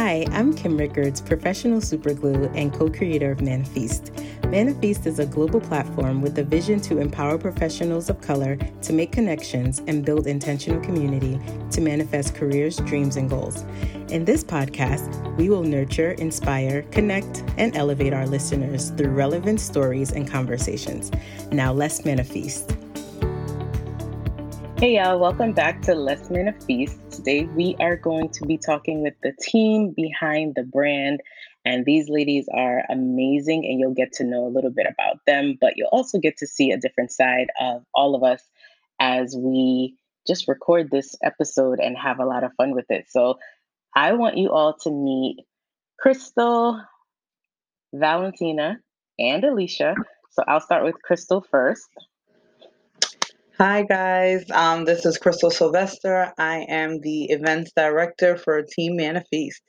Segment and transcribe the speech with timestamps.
[0.00, 4.12] Hi, I'm Kim Rickards, professional superglue and co creator of Manifest.
[4.44, 9.10] Manifest is a global platform with a vision to empower professionals of color to make
[9.10, 11.40] connections and build intentional community
[11.72, 13.64] to manifest careers, dreams, and goals.
[14.10, 20.12] In this podcast, we will nurture, inspire, connect, and elevate our listeners through relevant stories
[20.12, 21.10] and conversations.
[21.50, 22.72] Now, let's manifest.
[24.78, 27.00] Hey, y'all, welcome back to Let's Manifest.
[27.10, 31.20] Today, we are going to be talking with the team behind the brand.
[31.64, 35.58] And these ladies are amazing, and you'll get to know a little bit about them,
[35.60, 38.40] but you'll also get to see a different side of all of us
[39.00, 39.96] as we
[40.28, 43.06] just record this episode and have a lot of fun with it.
[43.10, 43.40] So,
[43.96, 45.44] I want you all to meet
[45.98, 46.80] Crystal,
[47.92, 48.78] Valentina,
[49.18, 49.96] and Alicia.
[50.30, 51.88] So, I'll start with Crystal first.
[53.60, 54.44] Hi, guys.
[54.52, 56.32] Um, this is Crystal Sylvester.
[56.38, 59.62] I am the events director for Team Manifest.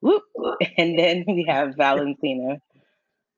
[0.00, 0.22] Whoop.
[0.78, 2.58] And then we have Valentina.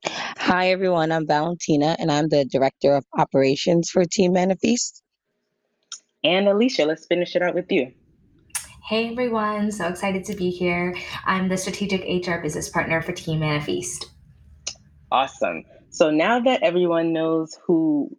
[0.05, 1.11] Hi, everyone.
[1.11, 5.03] I'm Valentina, and I'm the director of operations for Team Manifest.
[6.23, 7.93] And Alicia, let's finish it out with you.
[8.84, 10.95] Hey everyone, so excited to be here.
[11.25, 14.11] I'm the strategic HR business partner for Team Manifest.
[15.11, 15.65] Awesome.
[15.89, 18.11] So now that everyone knows who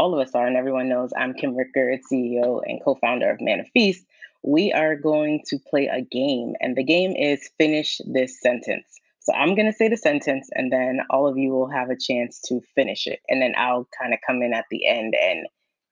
[0.00, 3.38] all of us are, and everyone knows I'm Kim Ricker, CEO and co founder of
[3.38, 4.02] Manifest.
[4.42, 8.86] We are going to play a game, and the game is finish this sentence.
[9.18, 11.98] So I'm going to say the sentence, and then all of you will have a
[11.98, 13.20] chance to finish it.
[13.28, 15.46] And then I'll kind of come in at the end and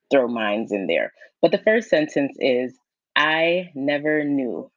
[0.09, 1.13] throw mines in there.
[1.39, 2.73] But the first sentence is
[3.15, 4.71] I never knew.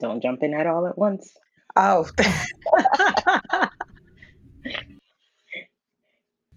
[0.00, 1.36] Don't jump in at all at once.
[1.76, 2.08] Oh.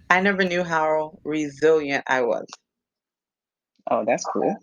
[0.09, 2.45] I never knew how resilient I was.
[3.91, 4.55] Oh, that's cool.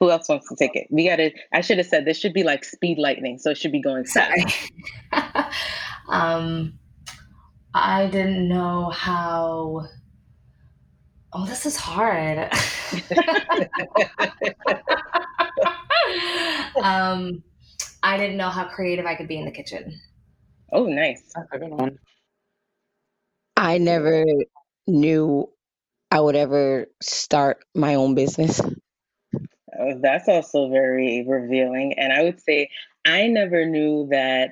[0.00, 0.86] Who else wants to take it?
[0.90, 1.32] We gotta.
[1.52, 4.04] I should have said this should be like speed lightning, so it should be going
[4.04, 4.44] Sorry.
[6.08, 6.78] um,
[7.74, 9.86] I didn't know how.
[11.32, 12.38] Oh, this is hard.
[16.82, 17.42] um,
[18.02, 20.00] I didn't know how creative I could be in the kitchen.
[20.72, 21.22] Oh, nice.
[21.34, 21.98] That's a good one.
[23.56, 24.24] I never
[24.86, 25.48] knew
[26.10, 28.60] I would ever start my own business.
[28.60, 31.94] Oh, that's also very revealing.
[31.98, 32.70] And I would say
[33.04, 34.50] I never knew that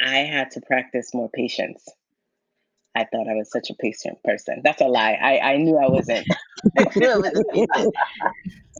[0.00, 1.86] I had to practice more patience.
[2.94, 4.60] I thought I was such a patient person.
[4.62, 5.18] That's a lie.
[5.20, 6.26] I, I knew I wasn't.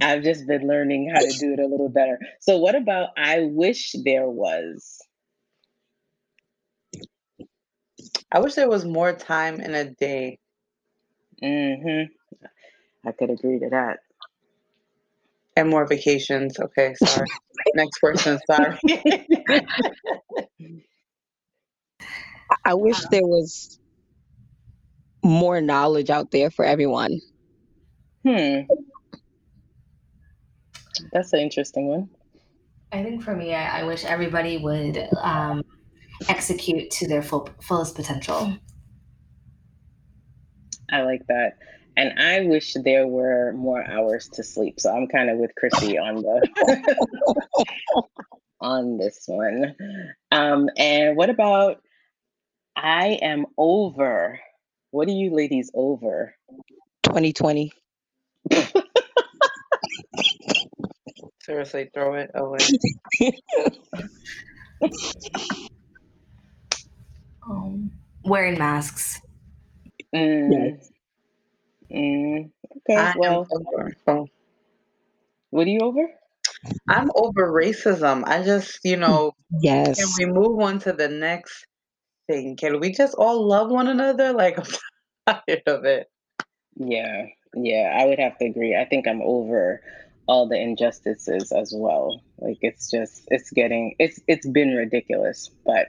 [0.02, 2.18] I've just been learning how to do it a little better.
[2.40, 4.98] So, what about I wish there was?
[8.34, 10.40] I wish there was more time in a day.
[11.40, 12.12] Mm-hmm.
[13.06, 14.00] I could agree to that.
[15.56, 16.58] And more vacations.
[16.58, 17.28] Okay, sorry.
[17.76, 18.76] Next person, sorry.
[22.64, 23.78] I wish there was
[25.22, 27.20] more knowledge out there for everyone.
[28.26, 28.62] Hmm.
[31.12, 32.10] That's an interesting one.
[32.90, 35.62] I think for me, I, I wish everybody would um,
[36.28, 38.56] execute to their full, fullest potential.
[40.90, 41.58] I like that.
[41.96, 44.80] And I wish there were more hours to sleep.
[44.80, 47.06] So I'm kind of with Chrissy on the
[48.60, 49.76] on this one.
[50.32, 51.80] Um, and what about
[52.76, 54.40] I am over?
[54.90, 56.34] What are you ladies over?
[57.04, 57.72] 2020.
[61.42, 62.58] Seriously, throw it away.
[67.48, 67.90] Um,
[68.24, 69.20] wearing masks.
[70.14, 70.52] Mm.
[70.52, 70.90] Yes.
[71.90, 72.50] Mm.
[72.78, 72.96] Okay.
[72.96, 73.96] I well, over.
[74.06, 74.28] Oh,
[75.50, 76.08] what are you over?
[76.88, 78.24] I'm over racism.
[78.26, 79.98] I just, you know, yes.
[79.98, 81.66] can we move on to the next
[82.26, 82.56] thing?
[82.56, 84.32] Can we just all love one another?
[84.32, 86.10] Like, I'm tired of it.
[86.76, 88.76] Yeah, yeah, I would have to agree.
[88.76, 89.80] I think I'm over
[90.26, 92.20] all the injustices as well.
[92.38, 95.50] Like it's just it's getting it's it's been ridiculous.
[95.64, 95.88] But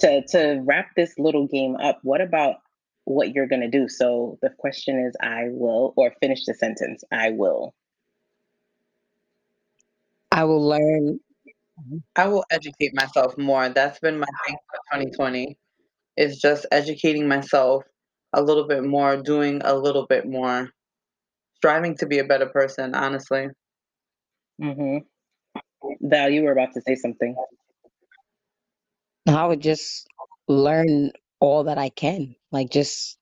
[0.00, 2.56] to to wrap this little game up, what about
[3.04, 3.88] what you're gonna do?
[3.88, 7.04] So the question is I will or finish the sentence.
[7.12, 7.74] I will.
[10.32, 11.20] I will learn.
[12.14, 13.68] I will educate myself more.
[13.68, 15.56] That's been my thing for 2020
[16.16, 17.84] is just educating myself
[18.32, 20.70] a little bit more, doing a little bit more,
[21.56, 23.48] striving to be a better person, honestly.
[24.62, 24.98] Mm-hmm.
[26.02, 27.34] Val, you were about to say something.
[29.28, 30.08] I would just
[30.48, 32.34] learn all that I can.
[32.52, 33.18] Like just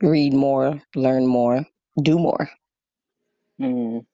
[0.00, 1.64] read more, learn more,
[2.02, 2.48] do more.
[3.60, 4.04] Mm.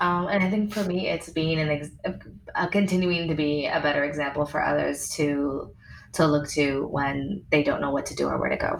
[0.00, 2.20] Um, and I think for me, it's being an ex-
[2.54, 5.74] uh, continuing to be a better example for others to
[6.14, 8.78] to look to when they don't know what to do or where to go.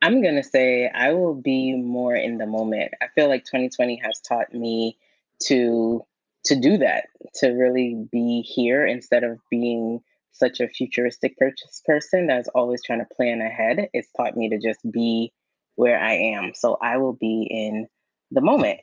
[0.00, 2.92] I'm gonna say I will be more in the moment.
[3.00, 4.98] I feel like 2020 has taught me
[5.44, 6.04] to
[6.44, 7.04] to do that,
[7.36, 10.00] to really be here instead of being
[10.32, 13.88] such a futuristic purchase person that's always trying to plan ahead.
[13.92, 15.32] It's taught me to just be
[15.76, 16.52] where I am.
[16.54, 17.86] So I will be in
[18.30, 18.80] the moment.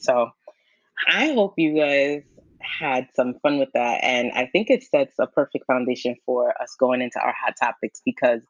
[0.00, 0.30] So
[1.08, 2.22] I hope you guys
[2.60, 4.02] had some fun with that.
[4.02, 8.00] And I think it sets a perfect foundation for us going into our hot topics
[8.04, 8.40] because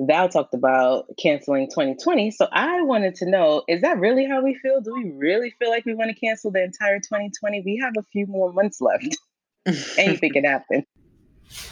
[0.00, 2.30] Val talked about canceling 2020.
[2.30, 4.80] So I wanted to know is that really how we feel?
[4.80, 7.62] Do we really feel like we want to cancel the entire 2020?
[7.64, 9.18] We have a few more months left.
[9.98, 10.84] Anything can happen.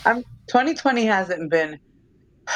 [0.05, 1.79] Um, 2020 hasn't been.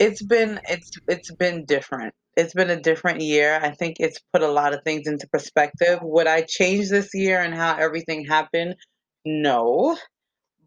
[0.00, 2.14] It's been it's it's been different.
[2.36, 3.58] It's been a different year.
[3.60, 5.98] I think it's put a lot of things into perspective.
[6.02, 8.76] Would I change this year and how everything happened?
[9.24, 9.98] No,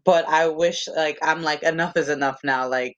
[0.04, 2.68] but I wish like I'm like enough is enough now.
[2.68, 2.96] Like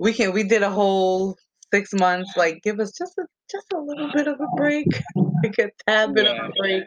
[0.00, 1.36] we can we did a whole
[1.72, 2.32] six months.
[2.36, 4.86] Like give us just a just a little bit of a break,
[5.44, 6.84] like a tad bit of a break.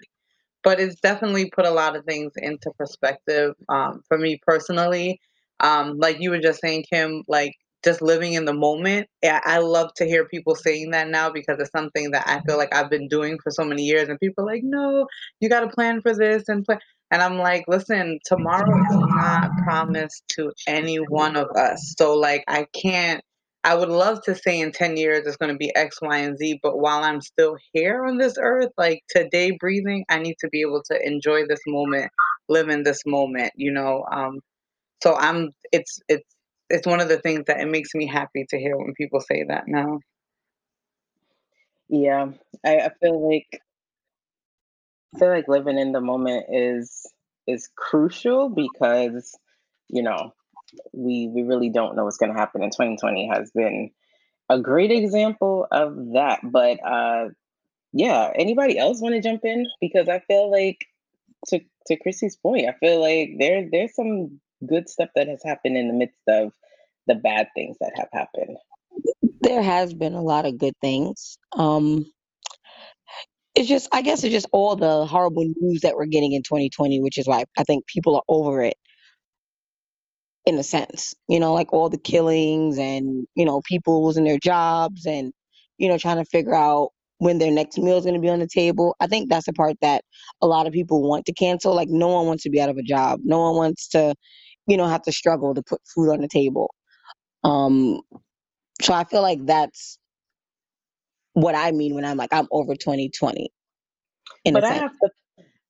[0.63, 3.54] But it's definitely put a lot of things into perspective.
[3.69, 5.19] Um, for me personally,
[5.60, 9.07] um, like you were just saying, Kim, like just living in the moment.
[9.21, 12.57] Yeah, I love to hear people saying that now because it's something that I feel
[12.57, 15.06] like I've been doing for so many years, and people are like, no,
[15.39, 16.80] you got to plan for this and plan.
[17.11, 21.95] And I'm like, listen, tomorrow is not promised to any one of us.
[21.97, 23.21] So like, I can't.
[23.65, 26.38] I would love to say in 10 years it's going to be X, Y, and
[26.38, 30.50] Z, but while I'm still here on this earth, like today breathing, I need to
[30.50, 32.11] be able to enjoy this moment,
[32.50, 34.05] live in this moment, you know.
[34.11, 34.41] Um,
[35.01, 36.27] so I'm it's it's
[36.69, 39.45] it's one of the things that it makes me happy to hear when people say
[39.47, 40.00] that now.
[41.89, 42.31] Yeah.
[42.65, 43.61] I, I feel like
[45.13, 47.06] I feel like living in the moment is
[47.45, 49.38] is crucial because,
[49.89, 50.33] you know,
[50.92, 52.63] we we really don't know what's gonna happen.
[52.63, 53.92] And 2020 has been
[54.50, 56.39] a great example of that.
[56.44, 57.30] But uh
[57.92, 59.68] yeah, anybody else want to jump in?
[59.80, 60.80] Because I feel like
[61.48, 65.77] to to Chrissy's point, I feel like there there's some good stuff that has happened
[65.77, 66.54] in the midst of
[67.07, 68.57] the bad things that have happened.
[69.42, 71.38] There has been a lot of good things.
[71.51, 72.06] Um,
[73.55, 77.01] it's just, I guess, it's just all the horrible news that we're getting in 2020,
[77.01, 78.75] which is why I think people are over it
[80.45, 81.13] in a sense.
[81.27, 85.31] You know, like all the killings and you know people losing their jobs and
[85.77, 86.89] you know trying to figure out
[87.19, 88.95] when their next meal is going to be on the table.
[89.00, 90.03] I think that's the part that
[90.41, 91.73] a lot of people want to cancel.
[91.75, 93.21] Like no one wants to be out of a job.
[93.23, 94.15] No one wants to,
[94.67, 96.73] you know, have to struggle to put food on the table.
[97.44, 98.01] Um,
[98.81, 99.97] so I feel like that's
[101.33, 103.51] what I mean when I'm like I'm over 2020
[104.45, 105.09] in But I have to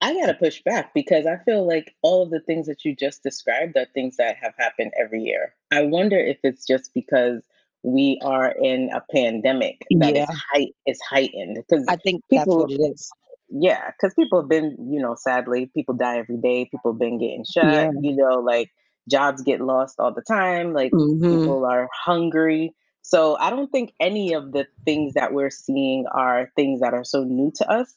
[0.01, 3.24] I gotta push back because I feel like all of the things that you just
[3.24, 5.56] described are things that have happened every year.
[5.71, 7.44] I wonder if it's just because
[7.83, 12.56] we are in a pandemic that is Yeah, height is heightened because I think that's
[12.57, 13.13] what people it is.
[13.50, 17.19] yeah because people have been you know sadly people die every day people have been
[17.19, 17.83] getting Yeah.
[17.83, 18.69] shot you know like
[19.09, 21.30] jobs get lost all the time like Mhm.
[21.30, 22.74] people are hungry
[23.04, 27.06] so i don't think any of the things that we're seeing are things that are
[27.06, 27.95] so new to us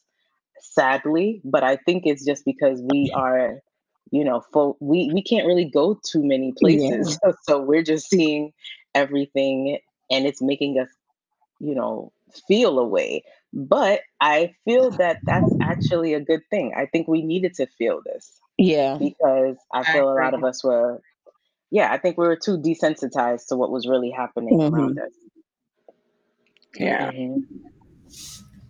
[0.59, 3.61] sadly but i think it's just because we are
[4.11, 6.89] you know full we we can't really go too many Yeah.
[6.89, 7.19] places.
[7.43, 8.53] So we're just seeing
[8.95, 9.79] everything
[10.11, 10.89] and it's making us
[11.59, 12.13] you know
[12.47, 13.23] feel a way.
[13.53, 16.73] But i feel that that's actually a good thing.
[16.77, 18.99] I think we needed to feel this Yeah.
[18.99, 21.01] because i I feel a lot of us were
[21.71, 24.97] yeah i think we were too desensitized to what was really happening around Mhm.
[24.99, 25.11] us
[26.79, 27.11] Yeah.
[27.11, 27.43] Mhm.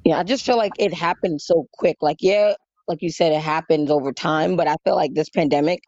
[0.05, 1.97] Yeah, I just feel like it happened so quick.
[2.01, 2.53] Like, yeah,
[2.87, 5.81] like you said, it happens over time, but I feel like this pandemic,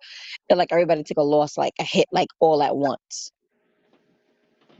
[0.50, 3.32] feel like everybody took a loss, like a hit, like all at once.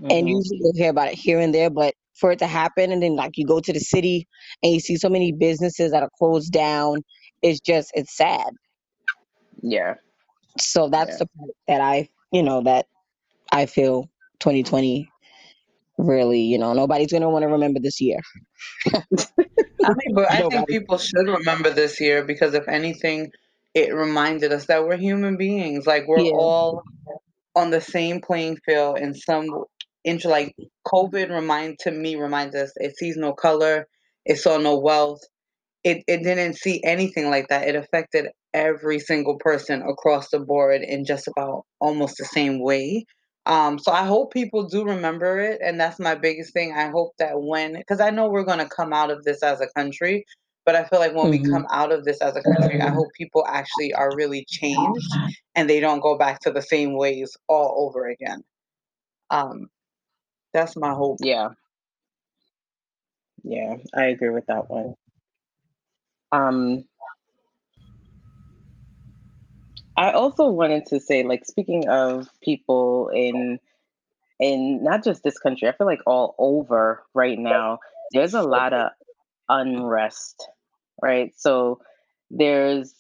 [0.10, 0.30] And Mhm.
[0.30, 3.16] usually you'll hear about it here and there, but for it to happen, and then
[3.16, 4.28] like you go to the city
[4.64, 7.02] and you see so many businesses that are closed down,
[7.42, 8.50] it's just it's sad.
[9.62, 9.94] yeah
[10.58, 12.88] So that's yeah the part that I, you know, that
[13.52, 14.04] I feel
[14.40, 15.10] 2020
[15.98, 18.20] really, you know, nobody's gonna want to remember this year.
[19.84, 20.68] I mean, but I think Nobody.
[20.70, 23.32] people should remember this year because if anything,
[23.74, 25.88] it reminded us that we're human beings.
[25.88, 26.32] Like we're Yeah.
[26.32, 26.84] all
[27.56, 29.48] on the same playing field in some
[30.04, 30.56] inch like
[30.88, 33.88] COVID remind to me reminds us it sees no color,
[34.26, 35.22] it saw no wealth,
[35.84, 37.68] it, it didn't see anything like that.
[37.68, 43.06] It affected every single person across the board in just about almost the same way.
[43.46, 46.74] Um, so I hope people do remember it, and that's my biggest thing.
[46.76, 49.62] I hope that when, because I know we're going to come out of this as
[49.62, 50.26] a country,
[50.66, 52.92] but I feel like when we hmm come out of this as a country, I
[52.92, 55.18] hope people actually are really changed
[55.56, 58.44] and they don't go back to the same ways all over again.
[59.32, 59.70] Um,
[60.54, 61.20] that's my hope.
[61.20, 61.50] Yeah,
[63.44, 64.96] yeah, I agree with that one.
[66.32, 66.86] Um,
[69.98, 73.60] I also wanted to say, like, speaking of people in
[74.40, 77.80] in not just this country, I feel like all over right now,
[78.14, 78.92] there's a lot of
[79.50, 80.48] unrest,
[81.02, 81.34] right?
[81.36, 81.82] So
[82.32, 82.94] there's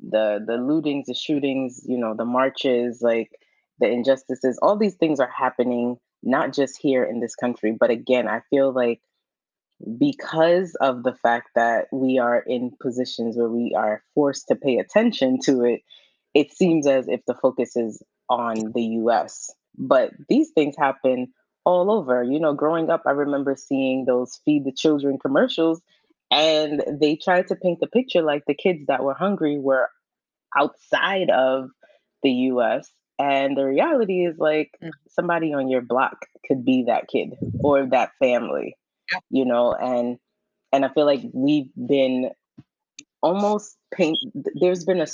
[0.00, 3.30] the the lootings, the shootings, you know, the marches, like
[3.78, 8.26] the injustices, all these things are happening not just here in this country, but again,
[8.26, 9.00] I feel like
[9.98, 14.78] because of the fact that we are in positions where we are forced to pay
[14.78, 15.82] attention to it,
[16.34, 19.50] it seems as if the focus is on the US.
[19.76, 21.32] But these things happen
[21.64, 22.22] all over.
[22.22, 25.82] You know, growing up, I remember seeing those feed the children commercials,
[26.30, 29.88] and they tried to paint the picture like the kids that were hungry were
[30.56, 31.70] outside of
[32.22, 32.90] the US.
[33.18, 36.16] And the reality is like Mm, somebody on your block
[36.46, 38.76] could be that kid or that family.
[39.30, 40.18] You know, and
[40.72, 42.30] and I feel like we've been
[43.22, 44.18] almost paint
[44.60, 45.06] There's been a,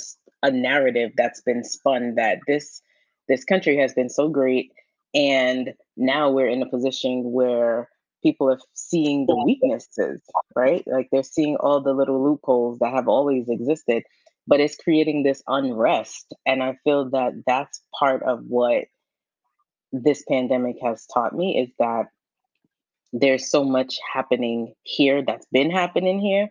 [0.43, 2.81] a narrative that's been spun that this
[3.27, 4.71] this country has been so great
[5.13, 7.89] and now we're in a position where
[8.21, 10.21] people are seeing the weaknesses
[10.55, 10.83] right?
[10.85, 14.03] Like they're seeing all the little loopholes that have always existed
[14.45, 18.85] but it's creating this unrest and i feel that that's part of what
[19.91, 22.07] this pandemic has taught me is that
[23.13, 26.49] there's so much happening here that's been happening here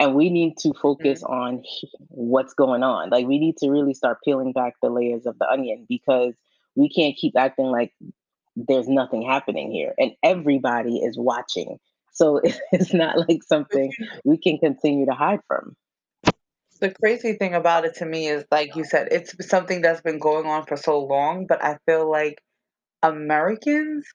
[0.00, 1.30] and we need to focus Mm.
[1.30, 1.64] on
[2.08, 3.10] what's going on.
[3.10, 6.34] Like we need to really start peeling back the layers of the onion because
[6.76, 7.92] we can't keep acting like
[8.56, 11.78] there's nothing happening here and everybody is watching.
[12.12, 12.40] So
[12.72, 13.92] it's not like something
[14.24, 15.76] we can continue to hide from.
[16.80, 20.18] the crazy thing about it to me is, like you said, it's something that's been
[20.18, 22.42] going on for so long, but I feel like
[23.02, 24.06] Americans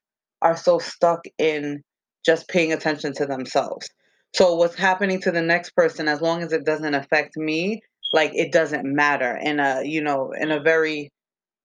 [0.42, 1.84] are so stuck in
[2.26, 3.90] just paying attention to themselves.
[4.34, 7.82] So what's happening to the next person, as long as it doesn't affect me,
[8.14, 9.38] like it doesn't matter.
[9.38, 11.12] In a uh, you know, in a very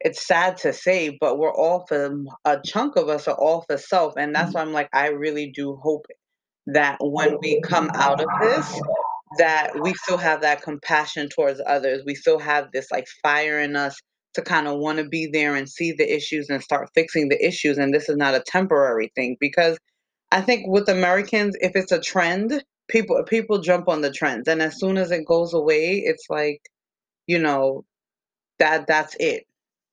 [0.00, 3.62] it's sad to say, but we're all for um, a chunk of us are all
[3.62, 6.06] for self, and that's why I'm like, I really do hope
[6.66, 8.80] that when we come out of this,
[9.38, 12.02] that we still have that compassion towards others.
[12.04, 13.96] We still have this like fire in us
[14.36, 17.44] to kind of want to be there and see the issues and start fixing the
[17.44, 17.78] issues.
[17.78, 19.78] And this is not a temporary thing because
[20.30, 24.60] I think with Americans, if it's a trend, people people jump on the trends, and
[24.60, 26.60] as soon as it goes away, it's like
[27.26, 27.84] you know
[28.58, 29.44] that that's it.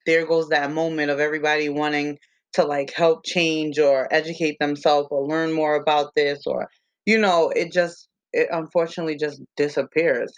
[0.05, 2.17] There goes that moment of everybody wanting
[2.53, 6.67] to like help change or educate themselves or learn more about this or
[7.05, 10.31] you know it just it unfortunately just disappears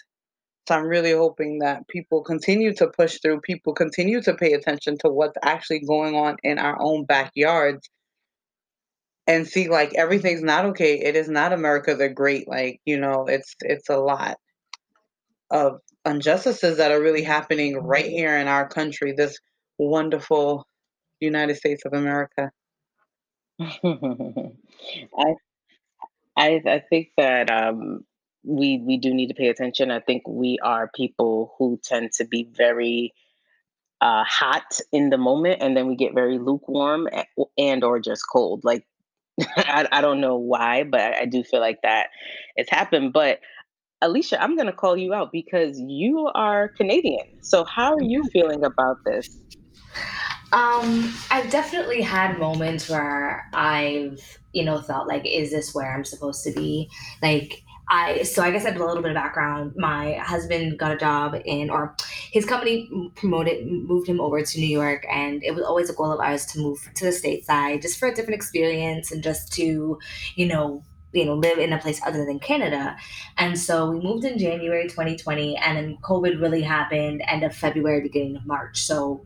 [0.66, 4.96] so i'm really hoping that people continue to push through people continue to pay attention
[4.98, 7.88] to what's actually going on in our own backyards
[9.26, 10.98] and see like everything's not okay.
[11.00, 12.48] It is not america the great.
[12.48, 14.36] Like you know it's it's a lot
[15.50, 19.38] of injustices that are really happening right here in our country this
[19.78, 20.66] wonderful
[21.20, 22.50] united states of america.
[23.60, 25.34] I,
[26.36, 28.04] I I think that um,
[28.46, 29.90] we we do need to pay attention.
[29.90, 33.12] I think we are people who tend to be very
[34.00, 37.26] uh, hot in the moment, and then we get very lukewarm a-
[37.58, 38.64] and or just cold.
[38.64, 38.86] Like
[39.56, 42.08] I, I don't know why, but I, I do feel like that
[42.54, 43.12] it's happened.
[43.12, 43.40] But
[44.00, 47.24] Alicia, I'm going to call you out because you are Canadian.
[47.42, 49.28] So how are you feeling about this?
[50.52, 56.04] Um, I've definitely had moments where I've, you know, thought like, is this where I'm
[56.04, 56.88] supposed to be?
[57.20, 59.74] Like, I so I guess I have a little bit of background.
[59.76, 61.94] My husband got a job in, or
[62.32, 66.10] his company promoted, moved him over to New York, and it was always a goal
[66.10, 69.98] of ours to move to the stateside, just for a different experience and just to,
[70.34, 70.82] you know,
[71.16, 72.96] you know, live in a place other than Canada.
[73.38, 78.02] And so we moved in January 2020, and then COVID really happened end of February,
[78.02, 78.82] beginning of March.
[78.82, 79.24] So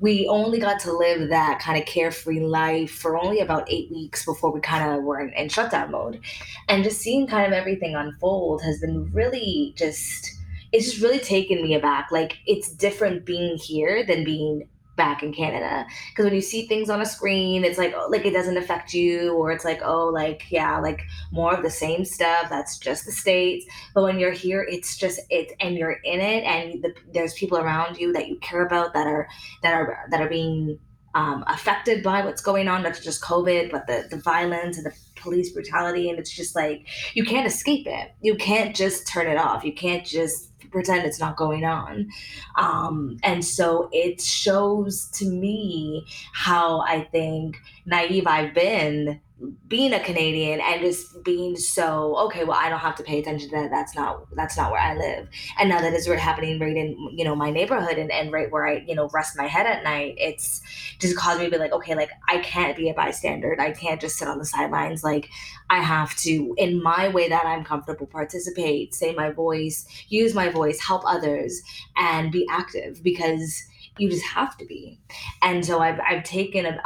[0.00, 4.24] we only got to live that kind of carefree life for only about eight weeks
[4.24, 6.20] before we kind of were in, in shutdown mode.
[6.68, 10.30] And just seeing kind of everything unfold has been really just,
[10.72, 12.10] it's just really taken me aback.
[12.10, 15.86] Like, it's different being here than being back in Canada.
[16.10, 18.94] Because when you see things on a screen, it's like, oh, like it doesn't affect
[18.94, 22.48] you, or it's like, oh, like, yeah, like more of the same stuff.
[22.48, 23.66] That's just the States.
[23.94, 27.58] But when you're here, it's just, it, and you're in it, and the, there's people
[27.58, 29.28] around you that you care about that are
[29.62, 30.78] that are that are being
[31.14, 34.92] um, affected by what's going on, not just COVID, but the, the violence and the
[35.16, 36.10] police brutality.
[36.10, 38.12] And it's just like, you can't escape it.
[38.20, 39.64] You can't just turn it off.
[39.64, 42.08] You can't just pretend it's not going on.
[42.56, 49.20] Um, and so it shows to me how I think naive I've been
[49.66, 53.50] being a Canadian and just being so okay, well, I don't have to pay attention
[53.50, 53.70] to that.
[53.70, 55.28] That's not that's not where I live.
[55.58, 58.66] And now that is happening right in you know my neighborhood and, and right where
[58.66, 60.62] I you know rest my head at night, it's
[61.00, 63.56] just caused me to be like, okay, like I can't be a bystander.
[63.58, 65.02] I can't just sit on the sidelines.
[65.02, 65.28] Like
[65.70, 70.48] I have to, in my way that I'm comfortable, participate, say my voice, use my
[70.48, 71.62] voice, help others,
[71.96, 73.64] and be active because
[73.98, 75.00] you just have to be.
[75.42, 76.82] And so I've, I've taken a,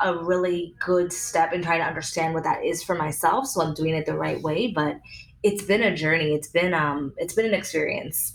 [0.00, 3.46] a, a, really good step in trying to understand what that is for myself.
[3.46, 4.96] So I'm doing it the right way, but
[5.42, 6.34] it's been a journey.
[6.34, 8.34] It's been, um, it's been an experience.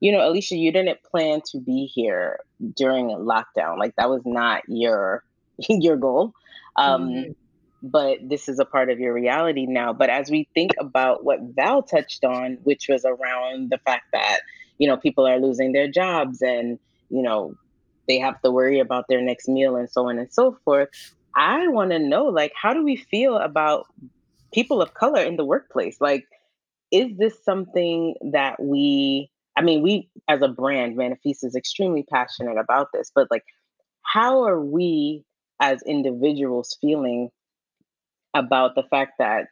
[0.00, 2.40] You know, Alicia, you didn't plan to be here
[2.76, 3.78] during lockdown.
[3.78, 5.24] Like that was not your,
[5.68, 6.32] your goal.
[6.76, 7.32] Um, mm-hmm.
[7.84, 9.92] But this is a part of your reality now.
[9.92, 14.40] But as we think about what Val touched on, which was around the fact that,
[14.78, 16.78] you know, people are losing their jobs and,
[17.12, 17.54] you know,
[18.08, 20.88] they have to worry about their next meal and so on and so forth.
[21.36, 23.86] I want to know, like, how do we feel about
[24.52, 25.98] people of color in the workplace?
[26.00, 26.26] Like,
[26.90, 32.58] is this something that we, I mean, we as a brand, Manifest is extremely passionate
[32.58, 33.44] about this, but like,
[34.02, 35.24] how are we
[35.60, 37.30] as individuals feeling
[38.34, 39.46] about the fact that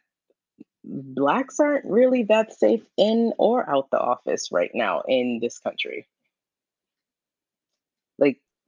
[0.83, 6.07] blacks aren't really that safe in or out the office right now in this country?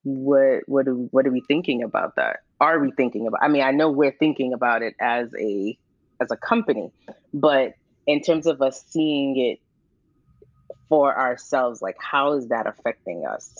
[0.03, 2.37] What what are, what are we thinking about that?
[2.59, 5.77] Are we thinking about i mean i know we're thinking about it as a
[6.21, 6.91] as a company
[7.33, 7.73] but
[8.07, 9.59] in terms of us seeing it
[10.89, 13.57] for ourselves like how is that affecting us?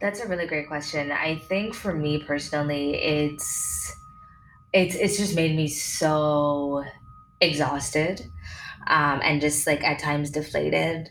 [0.00, 1.12] That's a really great question.
[1.12, 3.96] I think for me personally it's
[4.72, 6.84] it's it's just made me so
[7.40, 8.20] exhausted
[8.86, 11.10] um, and just like at times deflated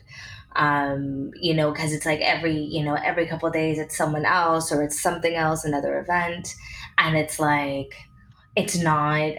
[0.56, 4.72] um, you know, because it's like every, you know, every couple days it's someone else
[4.72, 6.54] or it's something else, another event.
[6.98, 7.94] And it's like,
[8.56, 9.32] it's not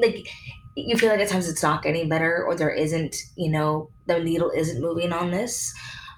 [0.00, 0.28] like
[0.76, 4.18] you feel like at times it's not getting better or there isn't, you know, the
[4.18, 5.74] needle isn't moving on this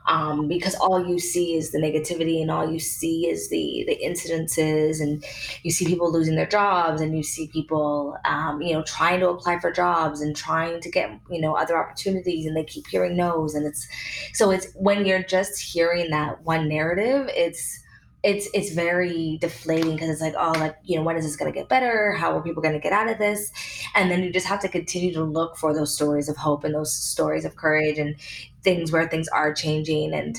[0.07, 3.99] um, because all you see is the negativity and all you see is the the
[4.05, 5.25] incidences and
[5.62, 9.29] you see people losing their jobs and you see people um, you know trying to
[9.29, 13.16] apply for jobs and trying to get you know other opportunities and they keep hearing
[13.16, 13.88] no's and it's
[14.33, 17.83] so it's when you're just hearing that one narrative it's
[18.26, 21.50] it's it's very deflating because it's like oh like you know when is this going
[21.50, 22.10] to get better?
[22.10, 23.52] How are people going to get out of this?
[23.94, 26.74] And then you just have to continue to look for those stories of hope and
[26.74, 28.16] those stories of courage and
[28.64, 30.36] things where things are changing and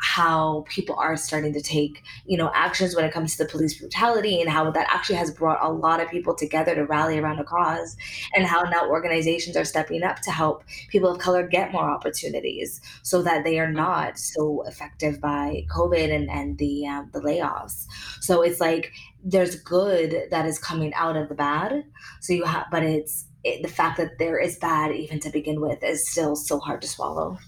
[0.00, 3.78] how people are starting to take you know actions when it comes to the police
[3.78, 7.38] brutality and how that actually has brought a lot of people together to rally around
[7.38, 7.96] a cause
[8.34, 12.80] and how now organizations are stepping up to help people of color get more opportunities
[13.02, 17.86] so that they are not so affected by covid and, and the um, the layoffs.
[18.20, 21.84] So it's like there's good that is coming out of the bad.
[22.20, 25.60] So you have but it's it, the fact that there is bad even to begin
[25.60, 27.38] with is still so hard to swallow.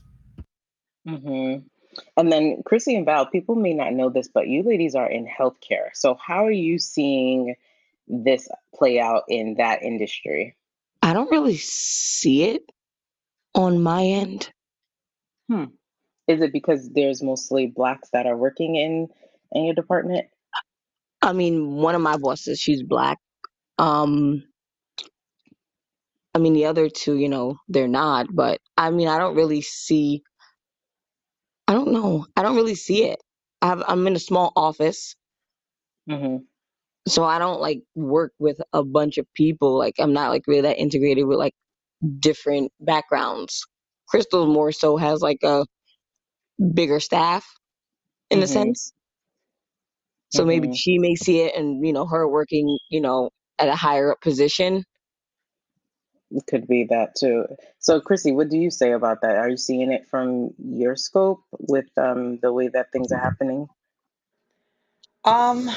[1.06, 1.66] Mm-hmm.
[2.16, 5.26] And then Chrissy and Val, people may not know this, but you ladies are in
[5.26, 5.88] healthcare.
[5.94, 7.56] So how are you seeing
[8.06, 10.56] this play out in that industry?
[11.02, 12.62] I don't really see it
[13.54, 14.50] on my end.
[15.48, 15.64] Hmm.
[16.28, 19.08] Is it because there's mostly blacks that are working in
[19.52, 20.26] in your department?
[21.22, 23.18] I mean, one of my bosses, she's black.
[23.78, 24.44] Um
[26.32, 29.62] I mean, the other two, you know, they're not, but I mean, I don't really
[29.62, 30.22] see
[31.70, 32.26] I don't know.
[32.36, 33.20] I don't really see it.
[33.62, 35.16] I have, I'm in a small office,
[36.08, 36.38] hmm
[37.08, 39.78] so I don't like work with a bunch of people.
[39.78, 41.54] Like I'm not like really that integrated with like
[42.20, 43.66] different backgrounds.
[44.08, 45.66] Crystal more so has like a
[46.74, 47.46] bigger staff
[48.30, 48.92] in a hmm sense.
[50.30, 53.68] So maybe hmm she may see it and you know her working, you know, at
[53.68, 54.84] a higher up position.
[56.46, 57.46] Could be that too.
[57.80, 59.36] So, Chrissy, what do you say about that?
[59.36, 63.68] Are you seeing it from your scope with um, the way that things are happening?
[65.24, 65.70] Um,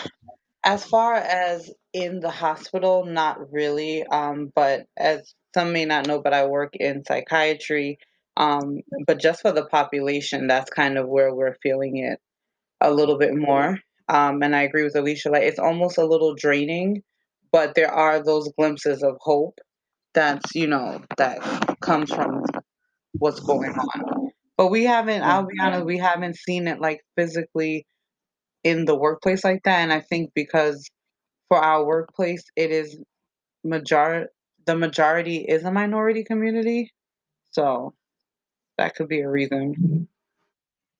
[0.63, 4.03] as far as in the hospital, not really.
[4.03, 7.99] Um, but as some may not know, but I work in psychiatry.
[8.37, 12.19] Um, but just for the population, that's kind of where we're feeling it
[12.81, 13.79] a little bit more.
[14.09, 17.03] Um, and I agree with Alicia, like it's almost a little draining,
[17.51, 19.59] but there are those glimpses of hope
[20.13, 21.39] that's, you know, that
[21.81, 22.43] comes from
[23.13, 24.31] what's going on.
[24.57, 27.85] But we haven't, I'll be honest, we haven't seen it like physically
[28.63, 29.79] in the workplace like that.
[29.79, 30.87] And I think because
[31.47, 32.97] for our workplace, it is
[33.63, 34.27] major
[34.65, 36.91] the majority is a minority community.
[37.51, 37.93] So
[38.77, 40.07] that could be a reason.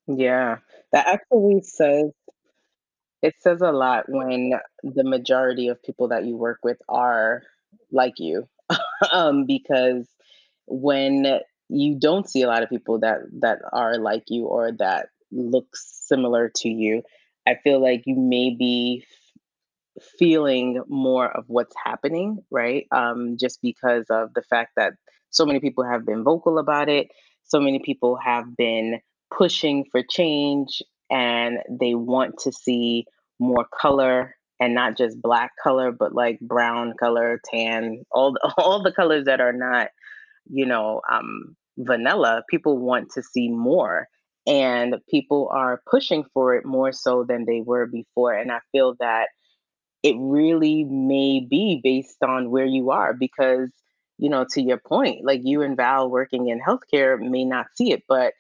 [0.07, 0.57] Yeah,
[0.91, 2.11] that actually says
[3.21, 4.51] it says a lot when
[4.83, 7.41] the majority of people that you work with are
[7.91, 8.47] like you.
[9.11, 10.07] um, because
[10.65, 11.39] when
[11.69, 15.67] you don't see a lot of people that that are like you or that look
[15.73, 17.03] similar to you,
[17.47, 19.05] I feel like you may be
[20.17, 22.87] feeling more of what's happening, right?
[22.91, 24.93] Um, just because of the fact that
[25.29, 27.07] so many people have been vocal about it,
[27.43, 28.99] so many people have been
[29.35, 33.05] pushing for change, and they want to see
[33.39, 38.81] more color and not just black color, but like brown color, tan, all the, all
[38.81, 39.89] the colors that are not,
[40.49, 42.43] you know, um, vanilla.
[42.49, 44.07] People want to see more,
[44.47, 48.33] and people are pushing for it more so than they were before.
[48.33, 49.27] And I feel that
[50.01, 53.69] it really may be based on where you are because
[54.17, 57.91] you know to your point like you and val working in healthcare may not see
[57.91, 58.33] it but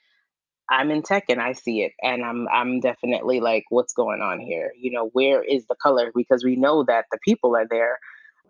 [0.69, 4.39] i'm in tech and i see it and i'm i'm definitely like what's going on
[4.39, 4.71] here?
[4.79, 6.11] You know where is the color?
[6.15, 7.99] Because we know that the people are there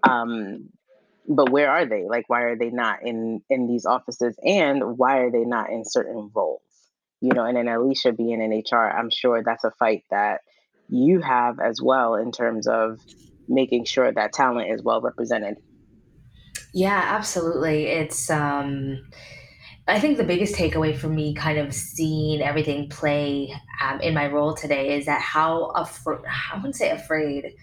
[0.08, 0.70] um
[1.26, 2.04] but where are they?
[2.06, 4.36] Like why are they not in in these offices?
[4.44, 6.62] And why are they not in certain roles?
[7.22, 10.42] You know and then alicia being in hr i'm sure that's a fight that
[10.90, 13.00] you have as well in terms of
[13.48, 15.56] making sure that talent is well represented.
[16.74, 17.86] Yeah, absolutely.
[17.86, 19.04] It's um
[19.88, 24.28] I think the biggest takeaway for me kind of seeing everything play um, in my
[24.28, 27.56] role today is that how afraid I wouldn't say afraid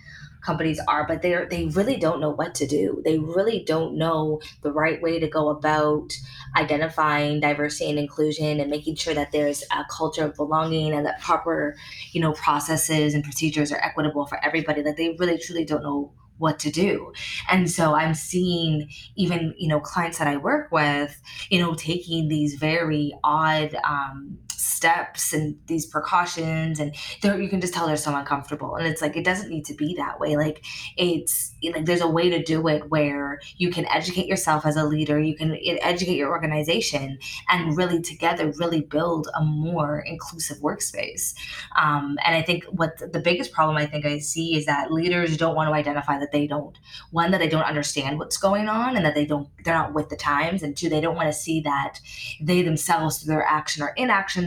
[0.42, 3.00] companies are, but they're they really don't know what to do.
[3.04, 6.12] They really don't know the right way to go about
[6.56, 11.20] identifying diversity and inclusion and making sure that there's a culture of belonging and that
[11.22, 11.74] proper,
[12.12, 14.82] you know, processes and procedures are equitable for everybody.
[14.82, 17.12] That they really truly don't know what to do.
[17.48, 22.28] And so I'm seeing even, you know, clients that I work with, you know, taking
[22.28, 28.14] these very odd um, steps and these precautions and you can just tell they're so
[28.14, 28.76] uncomfortable.
[28.76, 30.36] And it's like it doesn't need to be that way.
[30.36, 30.64] Like
[30.96, 34.84] it's like there's a way to do it where you can educate yourself as a
[34.84, 37.18] leader you can educate your organization
[37.48, 41.34] and really together really build a more inclusive workspace.
[41.80, 45.36] Um, and i think what the biggest problem i think i see is that leaders
[45.36, 46.76] don't want to identify that they don't
[47.10, 50.08] one that they don't understand what's going on and that they don't they're not with
[50.08, 51.98] the times and two they don't want to see that
[52.40, 53.92] they themselves through their action or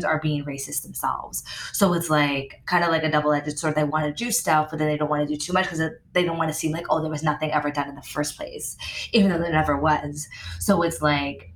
[0.04, 1.44] inactions are being racist themselves.
[1.74, 3.76] So it's like kind of like a double-edged sword.
[3.76, 5.82] They want to do stuff but then they don't want to do too much because
[6.14, 8.38] they don't want to seem like oh there was nothing ever done in the first
[8.38, 8.78] place
[9.12, 10.28] even though there never was.
[10.60, 11.50] So it's like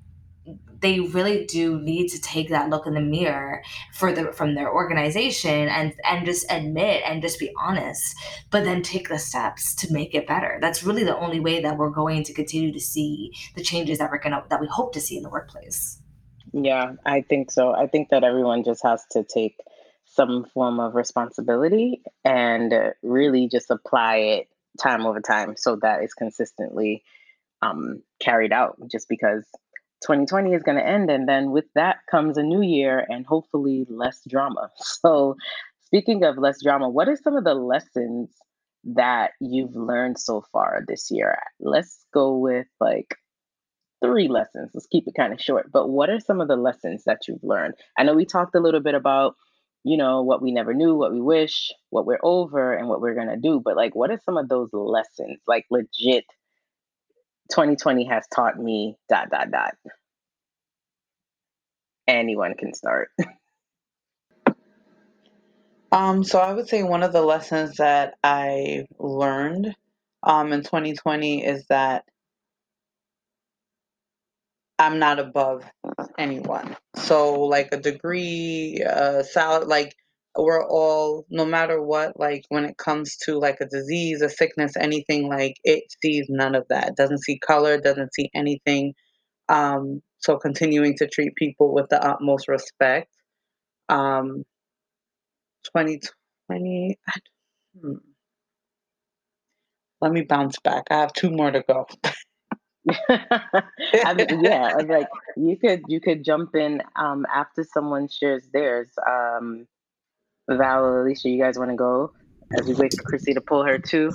[0.80, 4.72] they really do need to take that look in the mirror for the from their
[4.72, 8.16] organization and and just admit and just be honest
[8.52, 10.60] but then take the steps to make it better.
[10.62, 14.12] That's really the only way that we're going to continue to see the changes that
[14.12, 16.00] we're gonna that we hope to see in the workplace
[16.64, 17.74] yeah i think so.
[17.74, 19.56] I think that everyone just has to take
[20.06, 24.48] some form of responsibility and really just apply it
[24.80, 27.04] time over time so that it's consistently
[27.62, 29.46] um, carried out just because
[30.04, 33.86] 2020 is going to end and then with that comes a new year and hopefully
[33.90, 34.70] less drama.
[34.78, 35.36] So
[35.86, 38.30] speaking of less drama what are some of the lessons
[38.84, 41.38] that you've learned so far this year?
[41.60, 43.16] Let's go with like
[44.04, 47.04] three lessons let's keep it kind of short but what are some of the lessons
[47.06, 47.74] that you've learned?
[47.98, 49.36] I know we talked a little bit about
[49.84, 53.16] you know what we never knew what we wish what we're over and what we're
[53.16, 55.40] going to do but like what are some of those lessons?
[55.48, 56.26] Like legit
[57.52, 59.76] 2020 has taught me dot dot dot.
[62.08, 63.10] Anyone can start.
[65.92, 69.74] Um, so I would say one of the lessons that I learned
[70.22, 72.04] um, in 2020 is that
[74.80, 75.64] I'm not above
[76.18, 76.76] anyone.
[76.96, 79.96] So like a degree, uh, salad, like
[80.38, 84.74] we're all, no matter what, like when it comes to like a disease, a sickness,
[84.78, 86.96] anything, like it sees none of that.
[86.96, 88.94] Doesn't see color, doesn't see anything.
[89.50, 93.10] Um, so continuing to treat people with the utmost respect.
[93.90, 94.44] Um,
[95.76, 96.98] 2020,
[97.82, 97.94] hmm,
[100.02, 100.86] let me bounce back.
[100.92, 101.88] I have two more to go.
[103.10, 108.90] I mean, yeah, like you could you could jump in um after someone shares theirs.
[109.08, 109.68] Um
[110.50, 112.14] Val Alicia, you guys want to go
[112.58, 114.12] as we wait for Chrissy to pull her too?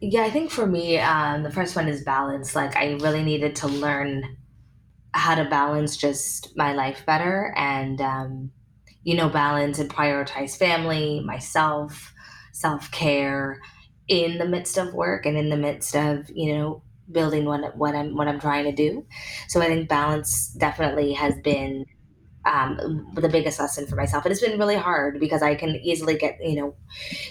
[0.00, 3.56] yeah i think for me um, the first one is balance like i really needed
[3.56, 4.36] to learn
[5.12, 8.50] how to balance just my life better and um,
[9.02, 12.12] you know balance and prioritize family myself
[12.52, 13.60] self care
[14.08, 17.94] in the midst of work and in the midst of you know building what what
[17.94, 19.06] I'm what I'm trying to do.
[19.48, 21.86] So I think balance definitely has been
[22.46, 24.24] um, the biggest lesson for myself.
[24.24, 26.76] And it's been really hard because I can easily get, you know,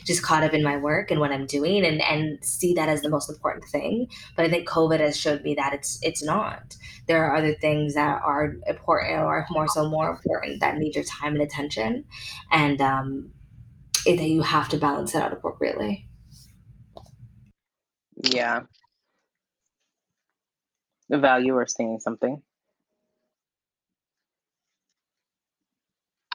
[0.05, 3.01] just caught up in my work and what I'm doing and, and see that as
[3.01, 4.07] the most important thing.
[4.35, 6.75] But I think COVID has showed me that it's it's not.
[7.07, 11.05] There are other things that are important or more so more important that need your
[11.05, 12.03] time and attention.
[12.51, 13.31] And um,
[14.05, 16.07] that you have to balance it out appropriately.
[18.23, 18.61] Yeah.
[21.09, 22.41] The value or saying something.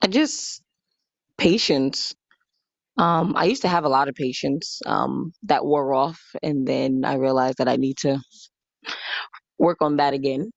[0.02, 0.62] I just
[1.38, 2.14] patience.
[2.98, 7.02] Um, I used to have a lot of patience um, that wore off, and then
[7.04, 8.20] I realized that I need to
[9.59, 10.50] work on that again.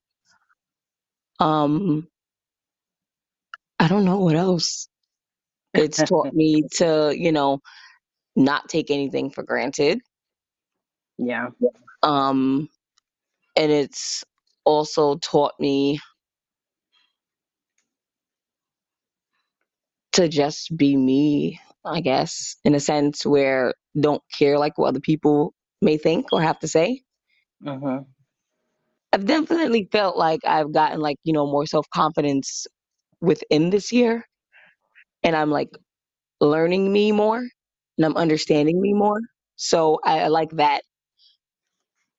[1.39, 2.07] Um,
[3.79, 4.87] I don't know what else.
[5.75, 7.59] It's taught me to, you know,
[8.35, 9.99] not take anything for granted.
[11.17, 11.49] Yeah.
[12.03, 12.69] Um,
[13.55, 14.23] and it's
[14.65, 15.99] also taught me
[20.13, 24.99] to just be me, I guess, in a sense where don't care like what other
[24.99, 27.01] people may think or have to say.
[27.65, 28.03] Mm-hmm.
[29.11, 32.65] I've definitely felt like I've gotten like, you know, more self confidence
[33.21, 34.25] within this year.
[35.23, 35.69] And I'm like
[36.41, 39.19] learning me more and I'm understanding me more.
[39.55, 40.81] So I, I like that.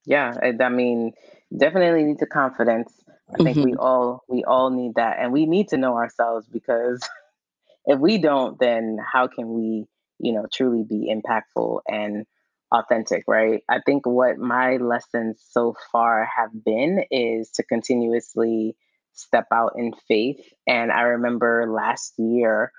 [0.06, 1.12] Yeah, I, I mean,
[1.56, 2.92] definitely need the confidence.
[3.34, 3.78] I think we Mhm.
[3.78, 7.02] all we all need that, and we need to know ourselves because
[7.86, 9.86] if we don't, then how can we,
[10.18, 12.26] you know, truly be impactful and
[12.72, 13.62] authentic, right?
[13.68, 18.76] I think what my lessons so far have been is to continuously
[19.12, 20.40] step out in faith.
[20.66, 22.72] And I remember last year,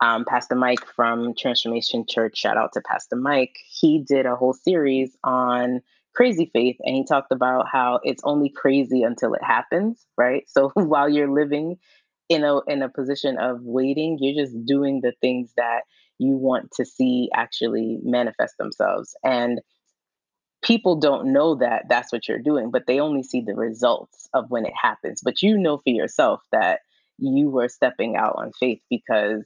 [0.00, 4.52] um, Pastor Mike from Transformation Church, shout out to Pastor Mike, he did a whole
[4.54, 5.80] series on
[6.14, 10.44] crazy faith and he talked about how it's only crazy until it happens, right?
[10.48, 11.78] So while you're living
[12.28, 15.82] in a in a position of waiting, you're just doing the things that
[16.18, 19.14] you want to see actually manifest themselves.
[19.24, 19.60] And
[20.62, 24.50] people don't know that that's what you're doing, but they only see the results of
[24.50, 25.20] when it happens.
[25.22, 26.80] But you know for yourself that
[27.18, 29.44] you were stepping out on faith because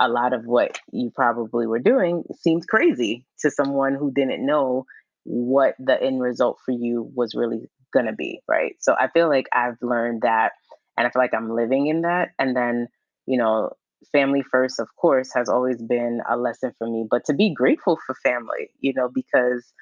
[0.00, 4.86] a lot of what you probably were doing seems crazy to someone who didn't know
[5.24, 8.76] what the end result for you was really going to be, right?
[8.80, 10.52] So I feel like I've learned that
[10.96, 12.30] and I feel like I'm living in that.
[12.38, 12.88] And then,
[13.26, 13.70] you know,
[14.12, 17.98] family first, of course, has always been a lesson for me, but to be grateful
[18.06, 19.72] for family, you know, because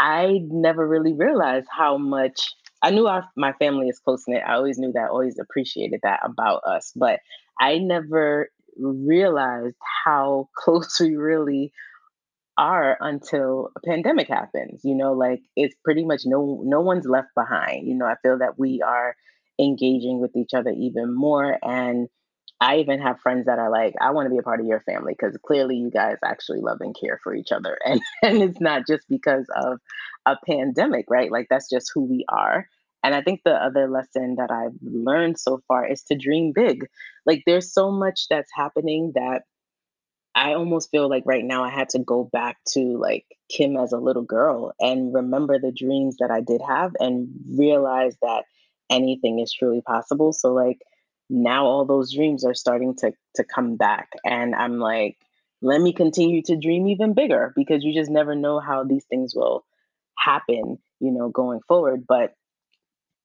[0.00, 4.42] I never really realized how much I knew our my family is close knit.
[4.46, 7.20] I always knew that, always appreciated that about us, but
[7.60, 11.72] I never realized how close we really
[12.58, 14.82] are until a pandemic happens.
[14.84, 17.88] You know, like it's pretty much no no one's left behind.
[17.88, 19.14] You know, I feel that we are
[19.60, 22.08] engaging with each other even more and
[22.60, 24.80] I even have friends that are like, I want to be a part of your
[24.80, 27.78] family because clearly you guys actually love and care for each other.
[27.86, 29.78] And and it's not just because of
[30.26, 31.30] a pandemic, right?
[31.30, 32.66] Like that's just who we are.
[33.04, 36.86] And I think the other lesson that I've learned so far is to dream big.
[37.26, 39.42] Like there's so much that's happening that
[40.38, 43.92] I almost feel like right now I had to go back to like Kim as
[43.92, 48.44] a little girl and remember the dreams that I did have and realize that
[48.88, 50.32] anything is truly possible.
[50.32, 50.78] So like
[51.28, 55.16] now all those dreams are starting to to come back and I'm like
[55.60, 59.34] let me continue to dream even bigger because you just never know how these things
[59.34, 59.64] will
[60.16, 62.32] happen, you know, going forward, but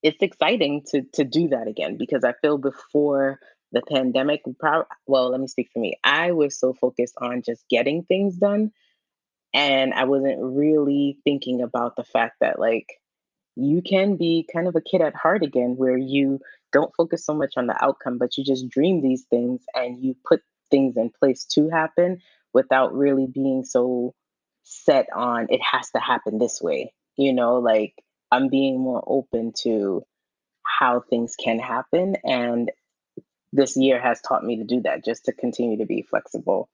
[0.01, 3.39] it's exciting to to do that again because I feel before
[3.73, 5.95] the pandemic, prob- well, let me speak for me.
[6.03, 8.71] I was so focused on just getting things done,
[9.53, 12.87] and I wasn't really thinking about the fact that like
[13.55, 16.39] you can be kind of a kid at heart again, where you
[16.71, 20.15] don't focus so much on the outcome, but you just dream these things and you
[20.27, 22.19] put things in place to happen
[22.53, 24.13] without really being so
[24.63, 26.93] set on it has to happen this way.
[27.17, 27.93] You know, like
[28.31, 30.03] I'm being more open to
[30.63, 32.15] how things can happen.
[32.23, 32.71] And
[33.53, 36.69] this year has taught me to do that, just to continue to be flexible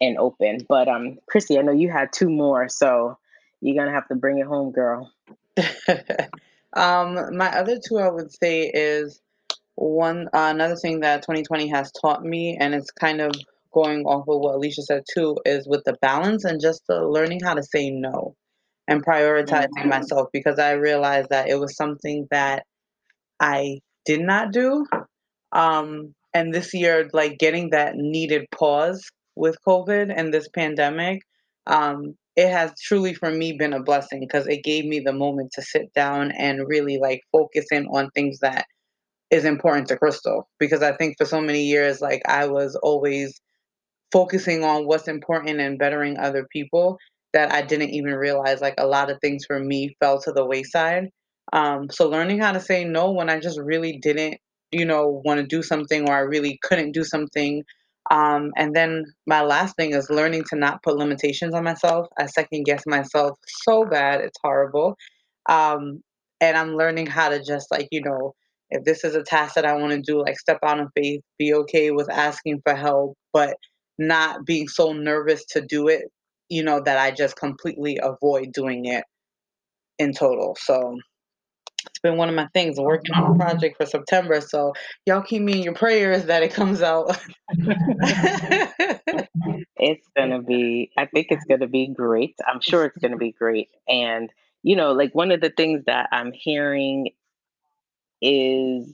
[0.00, 0.64] and open.
[0.68, 3.18] But um, Chrissy, I know you had two more, so
[3.60, 5.12] you're gonna have to bring it home, girl.
[6.74, 9.20] um, my other two I would say is
[9.74, 13.32] one uh, another thing that 2020 has taught me, and it's kind of
[13.72, 17.40] going off of what Alicia said too, is with the balance and just the learning
[17.44, 18.36] how to say no
[18.88, 22.64] and prioritizing Mm, myself because I realized that it was something that
[23.40, 24.86] I did not do.
[25.52, 29.04] Um, and this year, like getting that needed pause
[29.36, 31.22] with COVID and this pandemic,
[31.66, 35.52] um, it has truly for me been a blessing because it gave me the moment
[35.52, 38.66] to sit down and really like focus in on things that
[39.30, 40.48] is important to Crystal.
[40.58, 43.40] Because I think for so many years, like I was always
[44.12, 46.98] focusing on what's important and bettering other people
[47.32, 50.44] that I didn't even realize like a lot of things for me fell to the
[50.44, 51.08] wayside.
[51.52, 54.38] Um, so learning how to say no when I just really didn't,
[54.72, 57.64] you know, want to do something or I really couldn't do something.
[58.10, 62.08] Um, and then my last thing is learning to not put limitations on myself.
[62.18, 64.96] I second guess myself so bad, it's horrible.
[65.48, 66.02] Um,
[66.40, 68.34] and I'm learning how to just like, you know,
[68.70, 71.20] if this is a task that I want to do, like step out in faith,
[71.38, 73.56] be okay with asking for help, but
[73.98, 76.04] not being so nervous to do it,
[76.48, 79.04] you know, that I just completely avoid doing it
[79.98, 80.56] in total.
[80.58, 80.98] So
[81.86, 83.34] it's been one of my things working on a uh-huh.
[83.34, 84.40] project for September.
[84.40, 84.74] So
[85.06, 87.18] y'all keep me in your prayers that it comes out.
[89.82, 93.70] it's gonna be i think it's gonna be great i'm sure it's gonna be great
[93.88, 94.30] and
[94.62, 97.08] you know like one of the things that i'm hearing
[98.22, 98.92] is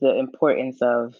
[0.00, 1.14] the importance of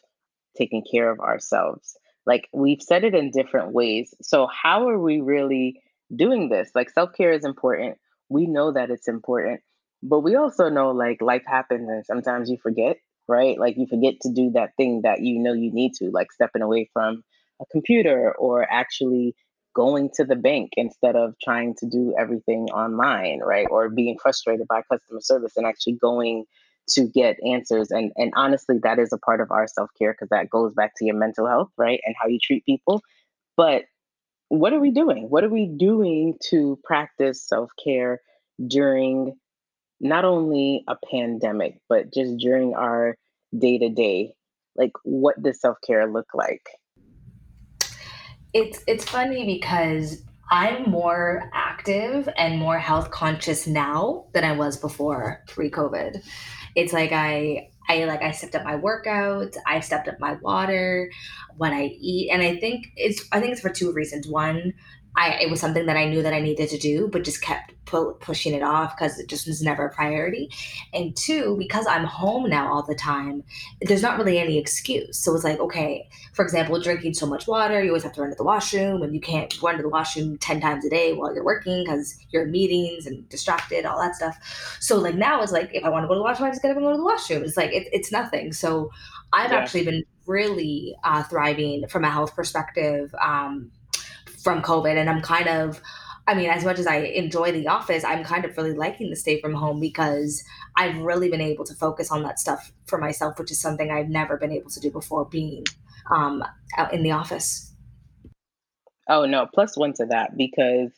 [0.57, 1.97] taking care of ourselves.
[2.27, 4.15] Like we've said it in different ways.
[4.23, 5.83] So, how are we really
[6.15, 6.71] doing this?
[6.75, 7.99] Like, self care is important.
[8.29, 9.61] We know that it's important,
[10.03, 12.97] but we also know like life happens and sometimes you forget,
[13.29, 13.59] right?
[13.59, 16.63] Like, you forget to do that thing that you know you need to, like stepping
[16.63, 17.23] away from
[17.61, 19.35] a computer or actually
[19.75, 23.67] going to the bank instead of trying to do everything online, right?
[23.71, 26.45] Or being frustrated by customer service and actually going
[26.91, 30.51] to get answers and and honestly that is a part of our self-care because that
[30.51, 33.01] goes back to your mental health right and how you treat people
[33.57, 33.85] but
[34.49, 38.21] what are we doing what are we doing to practice self-care
[38.67, 39.35] during
[40.03, 43.17] not only a pandemic but just during our
[43.59, 44.35] day-to-day
[44.77, 46.69] like what does self-care look like
[48.53, 54.77] it's it's funny because I'm more active and more health conscious now than I was
[54.77, 56.23] before pre-COVID
[56.75, 61.11] it's like I I like I stepped up my workouts, I stepped up my water,
[61.57, 64.29] what I eat, and I think it's I think it's for two reasons.
[64.29, 64.73] One,
[65.15, 67.73] I it was something that I knew that I needed to do, but just kept
[67.85, 70.51] pu- pushing it off because it just was never a priority.
[70.95, 73.45] And two, because I'm home now all the time,
[73.83, 75.19] there's not really any excuse.
[75.19, 78.31] So it's like, okay, for example, drinking so much water, you always have to run
[78.31, 81.35] to the washroom, and you can't run to the washroom ten times a day while
[81.35, 84.79] you're working because you're in meetings and distracted, all that stuff.
[84.81, 86.63] So like now it's like if I want to go to the washroom, I just
[86.63, 87.45] gotta go to the washroom.
[87.45, 88.53] It's like it, it's nothing.
[88.53, 88.91] So
[89.33, 89.59] I've yeah.
[89.59, 93.15] actually been really uh, thriving from a health perspective.
[93.23, 93.71] Um,
[94.43, 94.97] from COVID.
[94.97, 95.81] And I'm kind of,
[96.27, 99.17] I mean, as much as I enjoy the office, I'm kind of really liking the
[99.17, 100.43] stay from home because
[100.77, 104.09] I've really been able to focus on that stuff for myself, which is something I've
[104.09, 105.65] never been able to do before being
[106.11, 106.45] um,
[106.77, 107.75] out in the office.
[109.09, 110.93] Oh, no, plus one to that because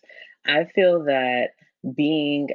[0.47, 1.51] I feel that
[1.97, 2.49] being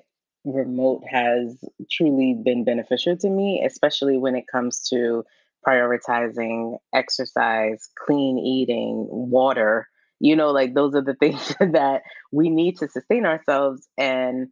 [0.45, 5.23] remote has truly been beneficial to me, especially when it comes to
[5.67, 9.87] prioritizing exercise, clean eating, water,
[10.19, 12.01] you know like those are the things that
[12.31, 14.47] we need to sustain ourselves and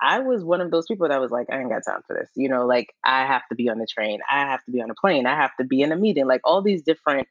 [0.00, 2.30] i was one of those people that was like i ain't got time for this
[2.34, 4.90] you know like i have to be on the train i have to be on
[4.90, 7.26] a plane i have to be in a meeting like all these different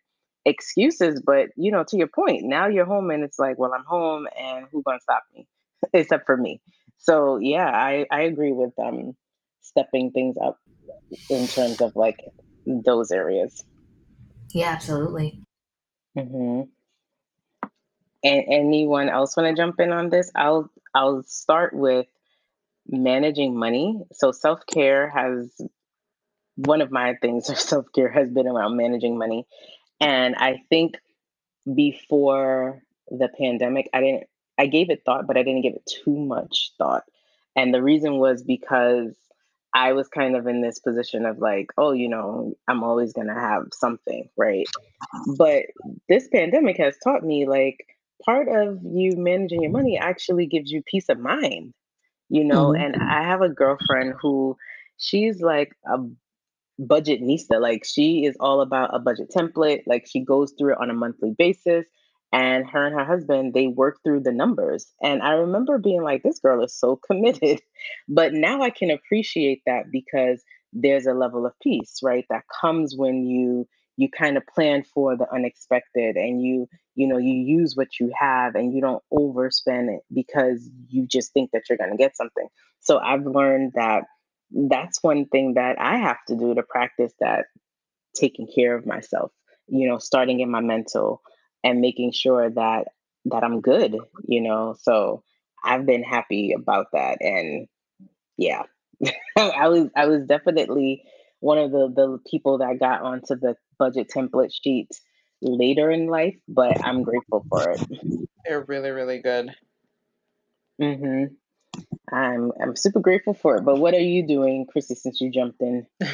[0.45, 3.83] excuses but you know to your point now you're home and it's like well i'm
[3.85, 5.47] home and who's gonna stop me?
[5.93, 6.61] Except for me.
[6.97, 9.13] So yeah i i agree with um
[9.61, 10.57] stepping things up
[11.29, 12.17] in terms of like
[12.65, 13.63] those areas.
[14.53, 15.41] Yeah absolutely.
[16.15, 16.69] Mm-hmm.
[18.25, 20.31] And anyone else want to jump in on this?
[20.35, 22.07] I'll I'll start with
[22.87, 24.01] managing money.
[24.13, 25.61] So self-care has
[26.55, 29.45] one of my things of self-care has been around managing money.
[30.01, 30.95] And I think
[31.73, 34.23] before the pandemic, I didn't
[34.57, 37.03] I gave it thought, but I didn't give it too much thought.
[37.55, 39.15] And the reason was because
[39.73, 43.27] I was kind of in this position of like, oh, you know, I'm always going
[43.27, 44.65] to have something, right?
[45.37, 45.65] But
[46.07, 47.85] this pandemic has taught me like
[48.25, 51.73] part of you managing your money actually gives you peace of mind,
[52.29, 52.69] you know.
[52.69, 52.83] Mm-hmm.
[52.83, 54.57] And I have a girlfriend who
[54.97, 55.97] she's like a
[56.79, 57.61] budget nista.
[57.61, 59.83] Like she is all about a budget template.
[59.85, 61.85] Like she goes through it on a monthly basis.
[62.33, 64.91] And her and her husband, they work through the numbers.
[65.01, 67.61] And I remember being like, this girl is so committed.
[68.09, 72.25] But now I can appreciate that because there's a level of peace, right?
[72.29, 73.67] That comes when you
[73.97, 78.11] you kind of plan for the unexpected and you you know you use what you
[78.17, 82.15] have and you don't overspend it because you just think that you're going to get
[82.15, 82.47] something
[82.79, 84.03] so i've learned that
[84.69, 87.45] that's one thing that i have to do to practice that
[88.15, 89.31] taking care of myself
[89.67, 91.21] you know starting in my mental
[91.63, 92.85] and making sure that
[93.25, 94.75] that I'm good, you know.
[94.79, 95.23] So
[95.63, 97.67] I've been happy about that, and
[98.37, 98.63] yeah,
[99.37, 101.03] I was I was definitely
[101.39, 105.01] one of the the people that got onto the budget template sheets
[105.41, 107.81] later in life, but I'm grateful for it.
[108.45, 109.51] They're really really good.
[110.81, 111.35] Mhm.
[112.11, 113.65] I'm I'm super grateful for it.
[113.65, 115.87] But what are you doing, Chrissy, since you jumped in?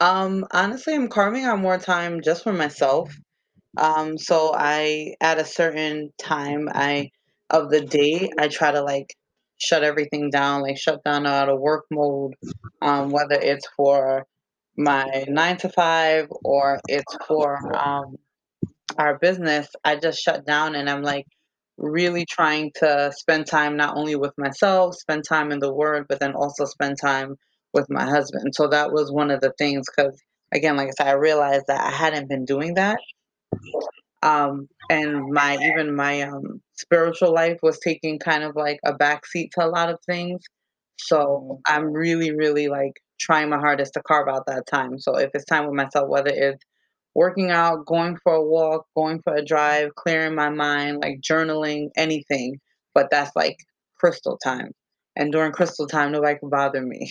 [0.00, 3.16] Um, honestly, I'm carving out more time just for myself.
[3.78, 7.10] Um, so I at a certain time I
[7.50, 9.14] of the day I try to like
[9.58, 12.34] shut everything down, like shut down out of work mode,
[12.82, 14.26] um, whether it's for
[14.76, 18.16] my nine to five or it's for um,
[18.98, 19.68] our business.
[19.84, 21.26] I just shut down and I'm like
[21.78, 26.20] really trying to spend time not only with myself, spend time in the Word, but
[26.20, 27.36] then also spend time
[27.72, 28.54] with my husband.
[28.54, 30.18] So that was one of the things because
[30.52, 32.98] again, like I said, I realized that I hadn't been doing that
[34.22, 39.50] um and my even my um spiritual life was taking kind of like a backseat
[39.52, 40.42] to a lot of things
[40.98, 45.30] so i'm really really like trying my hardest to carve out that time so if
[45.34, 46.64] it's time with myself whether it's
[47.14, 51.88] working out going for a walk going for a drive clearing my mind like journaling
[51.96, 52.58] anything
[52.94, 53.56] but that's like
[53.98, 54.70] crystal time
[55.16, 57.10] and during crystal time nobody can bother me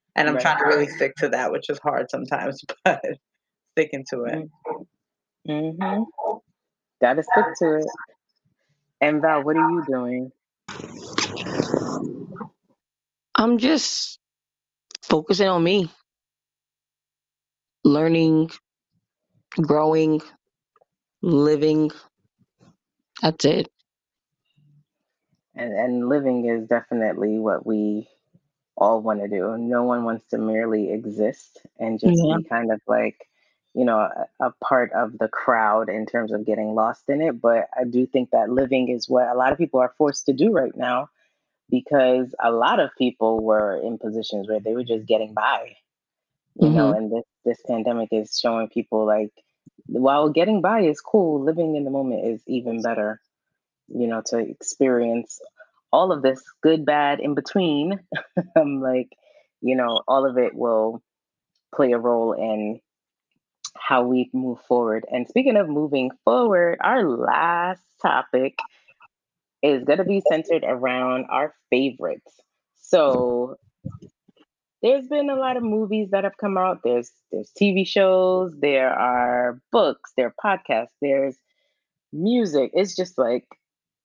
[0.16, 3.02] and i'm trying to really stick to that which is hard sometimes but
[3.72, 4.48] sticking to it
[5.48, 6.02] Mm-hmm.
[7.00, 7.86] Gotta stick to it.
[9.00, 10.32] And Val, what are you doing?
[13.34, 14.19] I'm just
[15.10, 15.90] focusing on me,
[17.84, 18.50] learning,
[19.60, 20.20] growing,
[21.22, 21.90] living.
[23.22, 23.68] That's it.
[25.54, 28.08] And and living is definitely what we
[28.76, 29.56] all want to do.
[29.58, 32.28] No one wants to merely exist and just Yeah.
[32.28, 33.28] be kind of like,
[33.74, 37.40] you know, a, a part of the crowd in terms of getting lost in it.
[37.40, 40.32] But I do think that living is what a lot of people are forced to
[40.32, 41.10] do right now
[41.70, 45.76] because a lot of people were in positions where they were just getting by,
[46.56, 49.32] you know, hmm and this this pandemic is showing people like
[49.86, 53.20] while getting by is cool, living in the moment is even better,
[53.88, 55.40] you know, to experience
[55.92, 58.00] all of this good, bad, in between.
[58.56, 59.10] I'm like,
[59.60, 61.02] you know, all of it will
[61.74, 62.80] play a role in
[63.76, 65.04] how we move forward.
[65.10, 68.58] And speaking of moving forward, our last topic
[69.62, 72.40] is going to be centered around our favorites.
[72.80, 73.56] So
[74.82, 76.80] there's been a lot of movies that have come out.
[76.82, 81.36] There's there's TV shows, there are books, there are podcasts, there's
[82.12, 82.70] music.
[82.74, 83.46] It's just like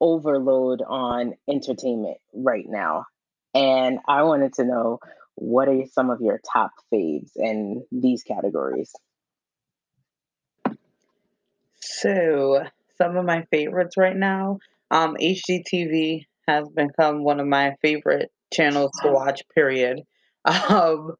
[0.01, 3.05] overload on entertainment right now.
[3.53, 4.99] And I wanted to know
[5.35, 8.91] what are some of your top faves in these categories?
[11.79, 12.63] So,
[12.97, 14.59] some of my favorites right now,
[14.91, 20.01] um, HGTV has become one of my favorite channels to watch, period.
[20.69, 21.15] Um,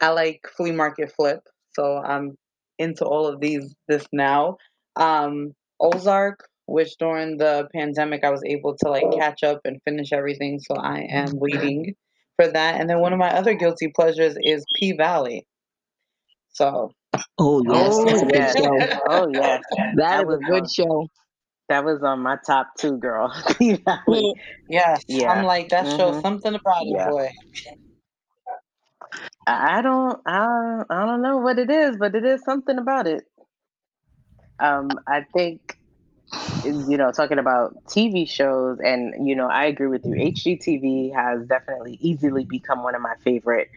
[0.00, 1.40] I like Flea Market Flip,
[1.74, 2.36] so I'm
[2.78, 4.56] into all of these this now.
[4.94, 10.12] Um, Ozark, which during the pandemic I was able to like catch up and finish
[10.12, 11.96] everything, so I am waiting
[12.36, 12.80] for that.
[12.80, 15.44] And then one of my other guilty pleasures is P Valley.
[16.52, 16.92] So,
[17.38, 18.56] Oh yes, Oh that's a good yes.
[18.56, 18.78] show.
[19.08, 19.60] Oh yes.
[19.96, 21.08] That That is a good on show.
[21.68, 23.32] That was on my top two, girl.
[23.60, 23.98] yeah.
[24.08, 24.32] Mm,
[25.26, 27.04] I'm like that shows hmm something about it, Yeah.
[27.04, 27.30] boy.
[29.46, 33.06] I I don't I I don't know what it is, but it is something about
[33.06, 33.24] it.
[34.60, 35.60] Um, I think
[36.64, 40.14] you know, talking about TV shows, and you know, I agree with you.
[40.16, 43.68] HGTV has definitely easily become one of my favorite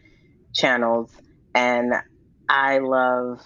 [0.54, 1.10] channels,
[1.54, 1.94] and
[2.48, 3.40] I love,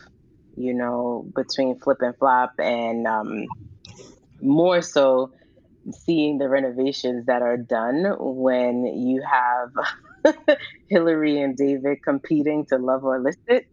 [0.56, 3.46] you know, between Flip and Flop, and um,
[4.40, 5.30] more so
[5.90, 10.36] seeing the renovations that are done when you have
[10.88, 13.64] Hilary and David competing to love or list it.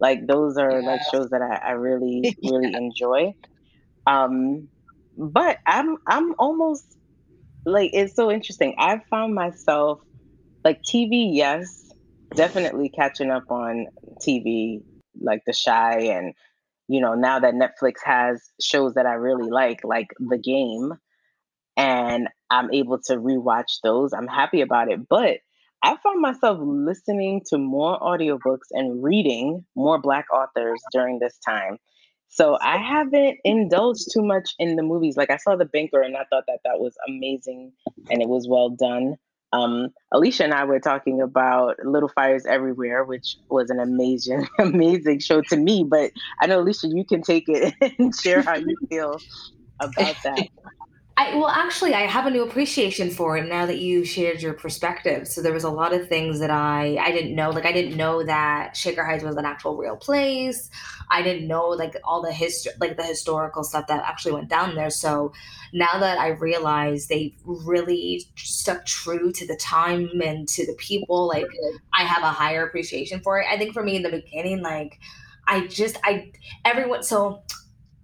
[0.00, 3.34] Like those are like shows that I, I really, really enjoy.
[4.06, 4.68] Um,
[5.16, 6.84] but I'm I'm almost
[7.64, 8.74] like it's so interesting.
[8.78, 10.00] I've found myself
[10.64, 11.90] like TV, yes,
[12.34, 13.86] definitely catching up on
[14.20, 14.82] TV,
[15.20, 16.34] like The Chi, and
[16.88, 20.92] you know now that Netflix has shows that I really like, like The Game,
[21.76, 24.12] and I'm able to rewatch those.
[24.12, 25.08] I'm happy about it.
[25.08, 25.38] But
[25.82, 31.78] I found myself listening to more audiobooks and reading more Black authors during this time.
[32.28, 35.16] So I haven't indulged too much in the movies.
[35.16, 37.72] Like I saw The Banker and I thought that that was amazing
[38.10, 39.16] and it was well done.
[39.52, 45.20] Um, Alicia and I were talking about Little Fires Everywhere, which was an amazing, amazing
[45.20, 45.84] show to me.
[45.88, 49.18] But I know Alicia, you can take it and share how you feel
[49.80, 50.48] about that.
[51.22, 54.54] I well, actually, I have a new appreciation for it now that you shared your
[54.54, 55.28] perspective.
[55.28, 57.50] So there was a lot of things that I I didn't know.
[57.50, 60.70] Like I didn't know that Shaker Heights was an actual real place.
[61.10, 64.74] I didn't know like all the history, like the historical stuff that actually went down
[64.74, 64.90] there.
[64.90, 65.32] So
[65.72, 71.28] now that I realize they really stuck true to the time and to the people,
[71.28, 71.46] like
[71.94, 73.46] I have a higher appreciation for it.
[73.48, 74.98] I think for me in the beginning, like
[75.46, 76.32] I just I
[76.64, 77.42] everyone so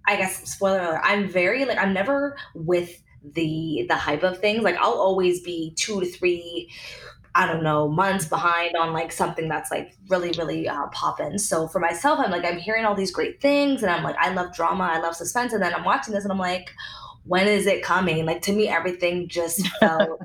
[0.07, 4.63] I guess spoiler alert, I'm very like I'm never with the the hype of things.
[4.63, 6.71] Like I'll always be two to three,
[7.35, 11.37] I don't know, months behind on like something that's like really, really uh, popping.
[11.37, 14.33] So for myself, I'm like I'm hearing all these great things, and I'm like I
[14.33, 16.71] love drama, I love suspense, and then I'm watching this, and I'm like,
[17.25, 18.25] when is it coming?
[18.25, 20.21] Like to me, everything just felt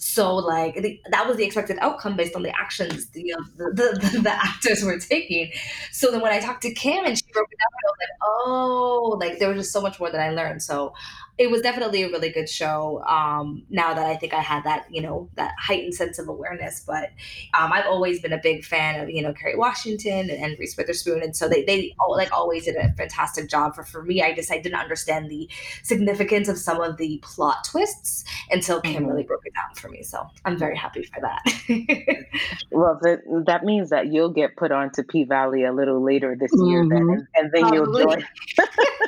[0.00, 4.20] so like the, that was the expected outcome based on the actions the, the, the,
[4.20, 5.50] the actors were taking.
[5.90, 8.08] So then when I talked to Kim and she broke it down, I was like,
[8.22, 10.62] oh, like there was just so much more that I learned.
[10.62, 10.94] So
[11.38, 13.02] it was definitely a really good show.
[13.04, 16.82] Um, now that I think I had that, you know, that heightened sense of awareness,
[16.84, 17.10] but
[17.54, 20.76] um, I've always been a big fan of, you know, Kerry Washington and, and Reese
[20.76, 23.76] Witherspoon, and so they they all, like always did a fantastic job.
[23.76, 25.48] For for me, I just I didn't understand the
[25.84, 29.06] significance of some of the plot twists until Kim mm-hmm.
[29.06, 30.02] really broke it down for me.
[30.02, 32.26] So I'm very happy for that.
[32.72, 36.50] well, that that means that you'll get put onto P Valley a little later this
[36.52, 36.68] mm-hmm.
[36.68, 38.00] year, then, and, and then Probably.
[38.02, 38.24] you'll join.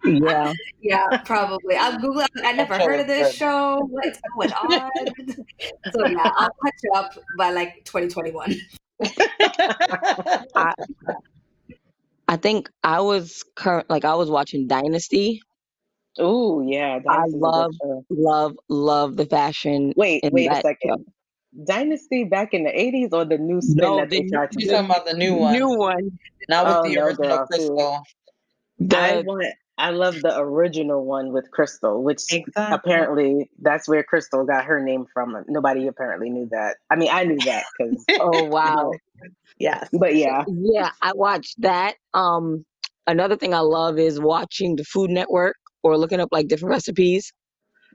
[0.04, 1.76] yeah, yeah, probably.
[1.80, 2.26] I'm googling.
[2.44, 3.80] I never heard of this show.
[3.88, 4.90] What's going on?
[5.92, 8.54] so yeah, I'll catch up by like 2021.
[10.54, 10.74] I,
[12.28, 15.42] I think I was current, like I was watching Dynasty.
[16.18, 17.72] Oh yeah, I love,
[18.10, 19.92] love, love the fashion.
[19.96, 21.06] Wait, wait a second.
[21.06, 21.64] Show.
[21.64, 24.84] Dynasty back in the eighties or the new spin no, that they tried to talking
[24.84, 25.52] about the new one.
[25.52, 26.18] New one.
[26.48, 28.02] Not with oh, the original Crystal.
[28.92, 29.44] I want
[29.80, 32.74] I love the original one with Crystal, which exactly.
[32.74, 35.42] apparently that's where Crystal got her name from.
[35.48, 36.76] Nobody apparently knew that.
[36.90, 38.92] I mean, I knew that because oh wow,
[39.58, 41.94] yes, but yeah, yeah, I watched that.
[42.12, 42.64] Um,
[43.06, 47.32] another thing I love is watching the Food Network or looking up like different recipes.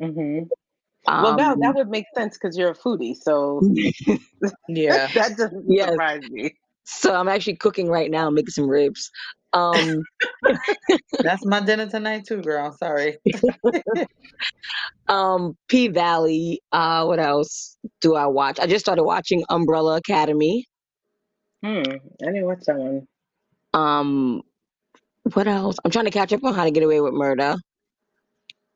[0.02, 0.46] Mm-hmm.
[1.08, 3.62] Um, well, now that would make sense because you're a foodie, so
[4.68, 5.90] yeah, that doesn't yes.
[5.90, 6.56] surprise me.
[6.84, 9.12] So I'm actually cooking right now, making some ribs.
[9.56, 10.04] Um,
[11.20, 12.74] That's my dinner tonight too, girl.
[12.74, 13.18] Sorry.
[15.08, 16.62] um, P Valley.
[16.74, 18.60] Uh, what else do I watch?
[18.60, 20.68] I just started watching Umbrella Academy.
[21.64, 21.84] Hmm.
[22.22, 23.08] I didn't watch that one.
[23.74, 24.42] Um,
[25.34, 25.78] what else?
[25.84, 27.56] I'm trying to catch up on How to Get Away with Murder.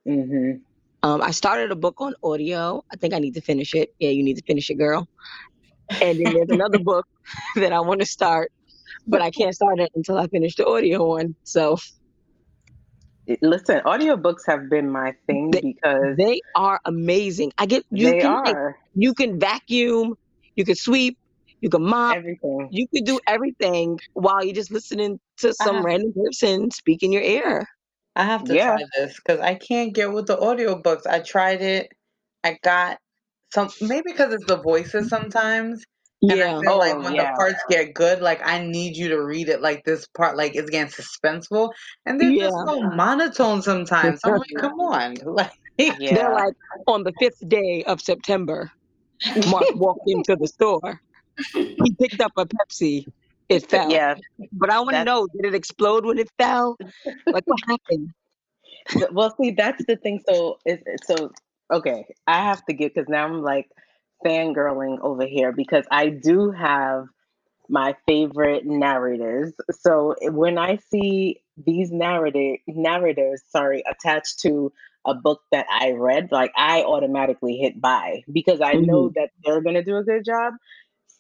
[0.08, 0.62] Mm-hmm.
[1.04, 2.84] Um, I started a book on audio.
[2.92, 3.94] I think I need to finish it.
[4.00, 5.08] Yeah, you need to finish it, girl.
[6.02, 7.06] And then there's another book
[7.56, 8.52] that I want to start
[9.10, 11.36] but I can't start it until I finish the audio one.
[11.43, 11.78] So
[13.41, 17.51] listen, audiobooks have been my thing they, because they are amazing.
[17.57, 18.45] I get you they can are.
[18.45, 20.16] Like, you can vacuum,
[20.55, 21.18] you can sweep,
[21.62, 22.70] you can mop, everything.
[22.72, 27.12] You can do everything while you're just listening to some have, random person speak in
[27.12, 27.68] your ear.
[28.16, 28.76] I have to yeah.
[28.76, 31.05] try this because I can't get with the audiobooks.
[31.07, 31.89] I tried it.
[32.43, 32.97] I got
[33.53, 35.84] some maybe because it's the voices sometimes.
[36.22, 36.57] And yeah.
[36.57, 37.32] I feel oh, like when yeah.
[37.32, 40.53] the parts get good, like I need you to read it like this part, like
[40.53, 41.72] it's getting suspenseful,
[42.05, 42.49] and they're yeah.
[42.49, 44.20] just so monotone sometimes.
[44.26, 46.13] I'm like, come on, like yeah.
[46.13, 46.55] they're like
[46.88, 48.70] on the fifth day of September.
[49.49, 51.01] Mark walked into the store.
[51.53, 53.05] He picked up a Pepsi.
[53.47, 53.89] It fell.
[53.89, 54.15] Yeah,
[54.51, 56.78] but I want to know: did it explode when it fell?
[57.28, 58.13] Like what happened?
[59.11, 60.22] Well, see, that's the thing.
[60.28, 61.32] So, is so
[61.72, 62.05] okay.
[62.28, 63.70] I have to get because now I'm like
[64.26, 67.07] fangirling over here because I do have
[67.70, 69.53] my favorite narrators.
[69.72, 74.72] So when I see these narrative narrators, sorry, attached to
[75.05, 79.20] a book that I read, like I automatically hit buy because I know mm-hmm.
[79.20, 80.53] that they're gonna do a good job.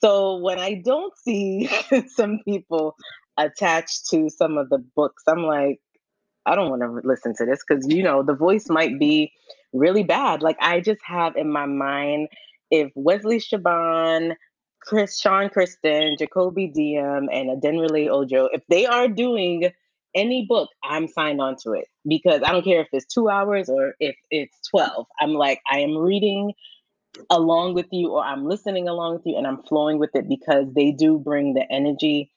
[0.01, 1.69] So when I don't see
[2.07, 2.95] some people
[3.37, 5.79] attached to some of the books, I'm like,
[6.45, 9.31] I don't want to listen to this because you know the voice might be
[9.73, 10.41] really bad.
[10.41, 12.29] Like I just have in my mind
[12.71, 14.35] if Wesley Shaban,
[14.81, 19.71] Chris, Sean Crisden, Jacoby Diem, and Adenrele Ojo, if they are doing
[20.15, 23.69] any book, I'm signed on to it because I don't care if it's two hours
[23.69, 25.05] or if it's 12.
[25.19, 26.53] I'm like, I am reading
[27.29, 30.65] along with you or I'm listening along with you and I'm flowing with it because
[30.73, 32.31] they do bring the energy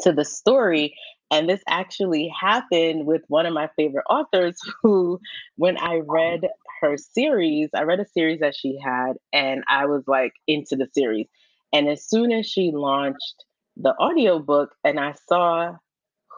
[0.00, 0.96] to the story.
[1.30, 5.20] And this actually happened with one of my favorite authors who,
[5.56, 6.42] when I read
[6.82, 10.88] her series, I read a series that she had, and I was like into the
[10.92, 11.28] series.
[11.72, 13.44] And as soon as she launched
[13.76, 15.72] the audiobook and I saw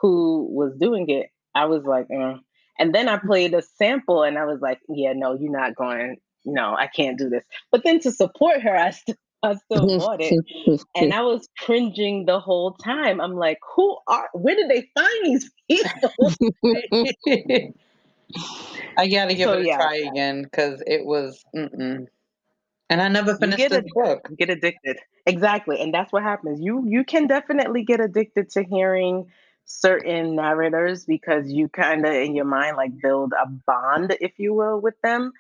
[0.01, 2.35] who was doing it, I was like, eh.
[2.79, 6.17] And then I played a sample and I was like, yeah, no, you're not going,
[6.45, 7.45] no, I can't do this.
[7.73, 10.39] But then to support her, I still I still bought it.
[10.95, 13.21] And I was cringing the whole time.
[13.21, 16.13] I'm like, who are where did they find these people?
[18.97, 19.77] I gotta give so, it a yeah.
[19.77, 22.07] try again because it was mm-mm.
[22.91, 24.29] and I never finished the book.
[24.39, 24.99] Get addicted.
[25.27, 25.81] Exactly.
[25.81, 26.61] And that's what happens.
[26.61, 29.27] You you can definitely get addicted to hearing
[29.67, 34.53] certain narrators because you kind of in your mind like build a bond if you
[34.53, 35.33] will with them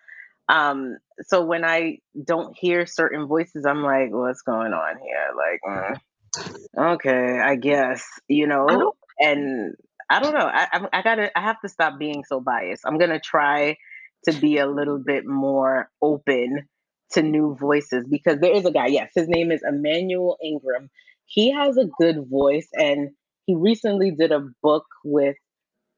[0.48, 5.60] um so when i don't hear certain voices i'm like what's going on here like
[5.66, 9.74] mm, okay i guess you know and
[10.10, 12.98] i don't know I, I i gotta i have to stop being so biased i'm
[12.98, 13.76] gonna try
[14.24, 16.68] to be a little bit more open
[17.12, 20.90] to new voices because there is a guy yes his name is emmanuel ingram
[21.26, 23.10] he has a good voice and
[23.46, 25.36] he recently did a book with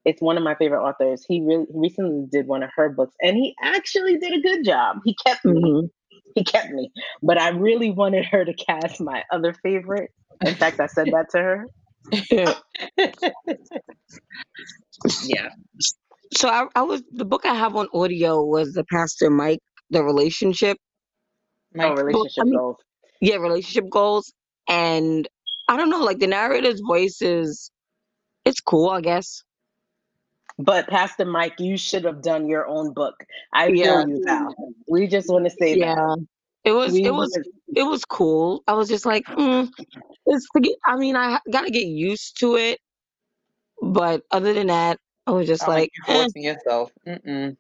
[0.06, 1.24] it's one of my favorite authors.
[1.26, 4.98] He really recently did one of her books and he actually did a good job.
[5.04, 5.60] He kept me.
[5.60, 5.86] Mm-hmm.
[6.36, 6.92] He kept me.
[7.22, 10.10] But I really wanted her to cast my other favorite.
[10.44, 11.66] In fact, I said that to her.
[15.24, 15.48] yeah.
[16.34, 20.02] So I, I was the book I have on audio was the Pastor Mike, the
[20.02, 20.76] relationship.
[21.78, 22.76] Oh, relationship I mean, goals.
[23.20, 24.32] Yeah, relationship goals.
[24.68, 25.28] And
[25.68, 27.70] I don't know, like the narrator's voice is
[28.44, 29.42] it's cool, I guess.
[30.58, 33.14] But Pastor Mike, you should have done your own book.
[33.52, 34.04] I yeah.
[34.04, 34.54] feel you, Val.
[34.88, 35.94] We just want to say yeah.
[35.94, 36.26] that.
[36.64, 37.38] It was we it was
[37.74, 38.62] it was cool.
[38.66, 39.68] I was just like, mm,
[40.26, 40.46] it's
[40.86, 42.78] I mean, I gotta get used to it,
[43.82, 46.52] but other than that, I was just like, like forcing eh.
[46.52, 46.92] yourself.
[47.06, 47.56] Mm-mm.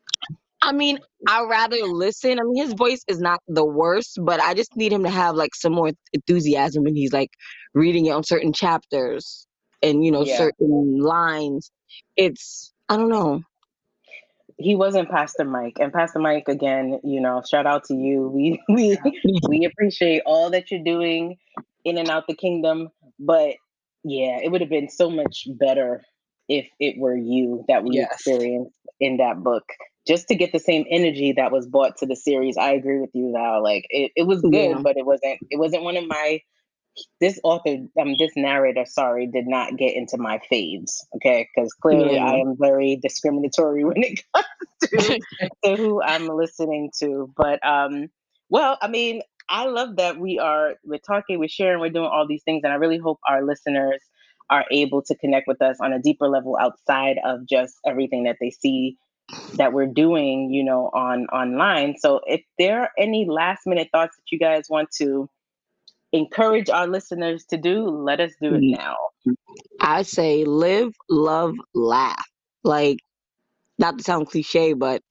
[0.62, 0.98] I mean,
[1.28, 2.38] I'd rather listen.
[2.38, 5.36] I mean, his voice is not the worst, but I just need him to have
[5.36, 7.30] like some more enthusiasm when he's like
[7.74, 9.46] reading it on certain chapters
[9.82, 10.38] and you know yeah.
[10.38, 11.70] certain lines.
[12.16, 13.42] It's I don't know.
[14.58, 17.00] He wasn't Pastor Mike, and Pastor Mike again.
[17.04, 18.28] You know, shout out to you.
[18.28, 18.98] We we
[19.48, 21.36] we appreciate all that you're doing
[21.84, 22.88] in and out the kingdom,
[23.18, 23.56] but
[24.04, 26.02] yeah, it would have been so much better
[26.48, 28.08] if it were you that we yes.
[28.12, 29.64] experienced in that book
[30.06, 32.56] just to get the same energy that was brought to the series.
[32.56, 33.62] I agree with you, Val.
[33.62, 34.78] Like it, it was good, yeah.
[34.78, 36.40] but it wasn't it wasn't one of my
[37.20, 42.14] this author um this narrator sorry did not get into my faves okay because clearly
[42.14, 42.24] yeah.
[42.24, 44.46] i am very discriminatory when it comes
[44.82, 45.20] to,
[45.64, 48.08] to who i'm listening to but um
[48.48, 52.26] well i mean i love that we are we're talking we're sharing we're doing all
[52.26, 54.00] these things and i really hope our listeners
[54.48, 58.36] are able to connect with us on a deeper level outside of just everything that
[58.40, 58.96] they see
[59.54, 61.96] that we're doing, you know, on online.
[61.98, 65.28] So if there are any last minute thoughts that you guys want to
[66.12, 68.76] encourage our listeners to do, let us do it mm.
[68.76, 68.96] now.
[69.80, 72.24] I say live, love, laugh.
[72.64, 72.98] Like
[73.78, 75.02] not to sound cliche, but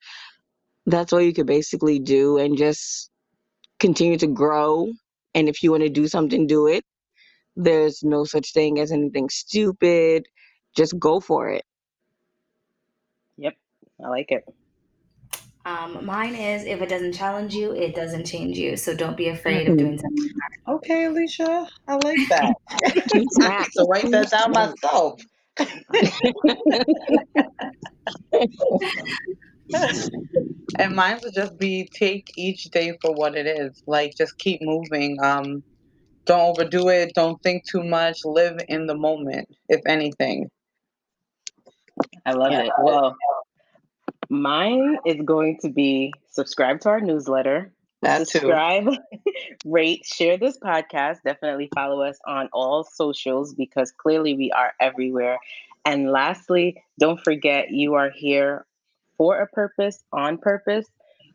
[0.86, 3.10] that's all you could basically do and just
[3.80, 4.92] continue to grow.
[5.34, 6.84] And if you want to do something, do it.
[7.56, 10.26] There's no such thing as anything stupid.
[10.76, 11.64] Just go for it.
[13.38, 13.56] Yep,
[14.04, 14.46] I like it.
[15.66, 18.78] Um, mine is if it doesn't challenge you, it doesn't change you.
[18.78, 20.30] So don't be afraid of doing something
[20.66, 20.78] hard.
[20.78, 22.54] Okay, Alicia, I like that.
[23.72, 25.20] so write that down myself.
[30.78, 33.82] and mine would just be take each day for what it is.
[33.88, 35.18] Like just keep moving.
[35.24, 35.64] Um,
[36.26, 37.14] don't overdo it.
[37.16, 38.20] Don't think too much.
[38.24, 40.52] Live in the moment, if anything.
[42.26, 42.66] I love yeah.
[42.66, 42.72] it.
[42.80, 43.16] Well,
[44.30, 47.72] Mine is going to be subscribe to our newsletter.
[48.02, 48.90] That subscribe,
[49.66, 51.18] rate, share this podcast.
[51.26, 55.40] Definitely follow us on all socials because clearly we are everywhere.
[55.86, 58.66] And lastly, don't forget you are here
[59.18, 60.86] for a purpose, on purpose.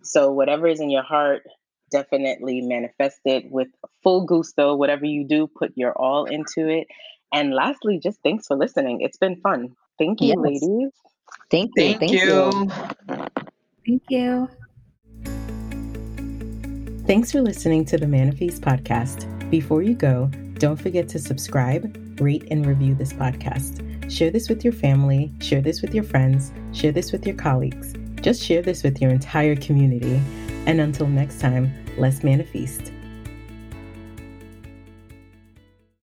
[0.02, 1.42] So whatever is in your heart,
[1.90, 3.68] definitely manifest it with
[4.02, 4.74] full gusto.
[4.76, 6.86] Whatever you do, put your all into it.
[7.32, 9.00] And lastly, just thanks for listening.
[9.00, 9.76] It's been fun.
[9.98, 10.38] Thank you, yes.
[10.38, 10.90] ladies.
[11.50, 11.82] Thank you.
[11.82, 12.18] Thank, thank you.
[12.18, 12.70] you.
[13.86, 14.48] Thank you.
[17.06, 19.26] Thanks for listening to the Manifest podcast.
[19.50, 23.86] Before you go, don't forget to subscribe, rate, and review this podcast.
[24.10, 27.94] Share this with your family, share this with your friends, share this with your colleagues.
[28.20, 30.20] Just share this with your entire community.
[30.66, 32.92] And until next time, let's manifest.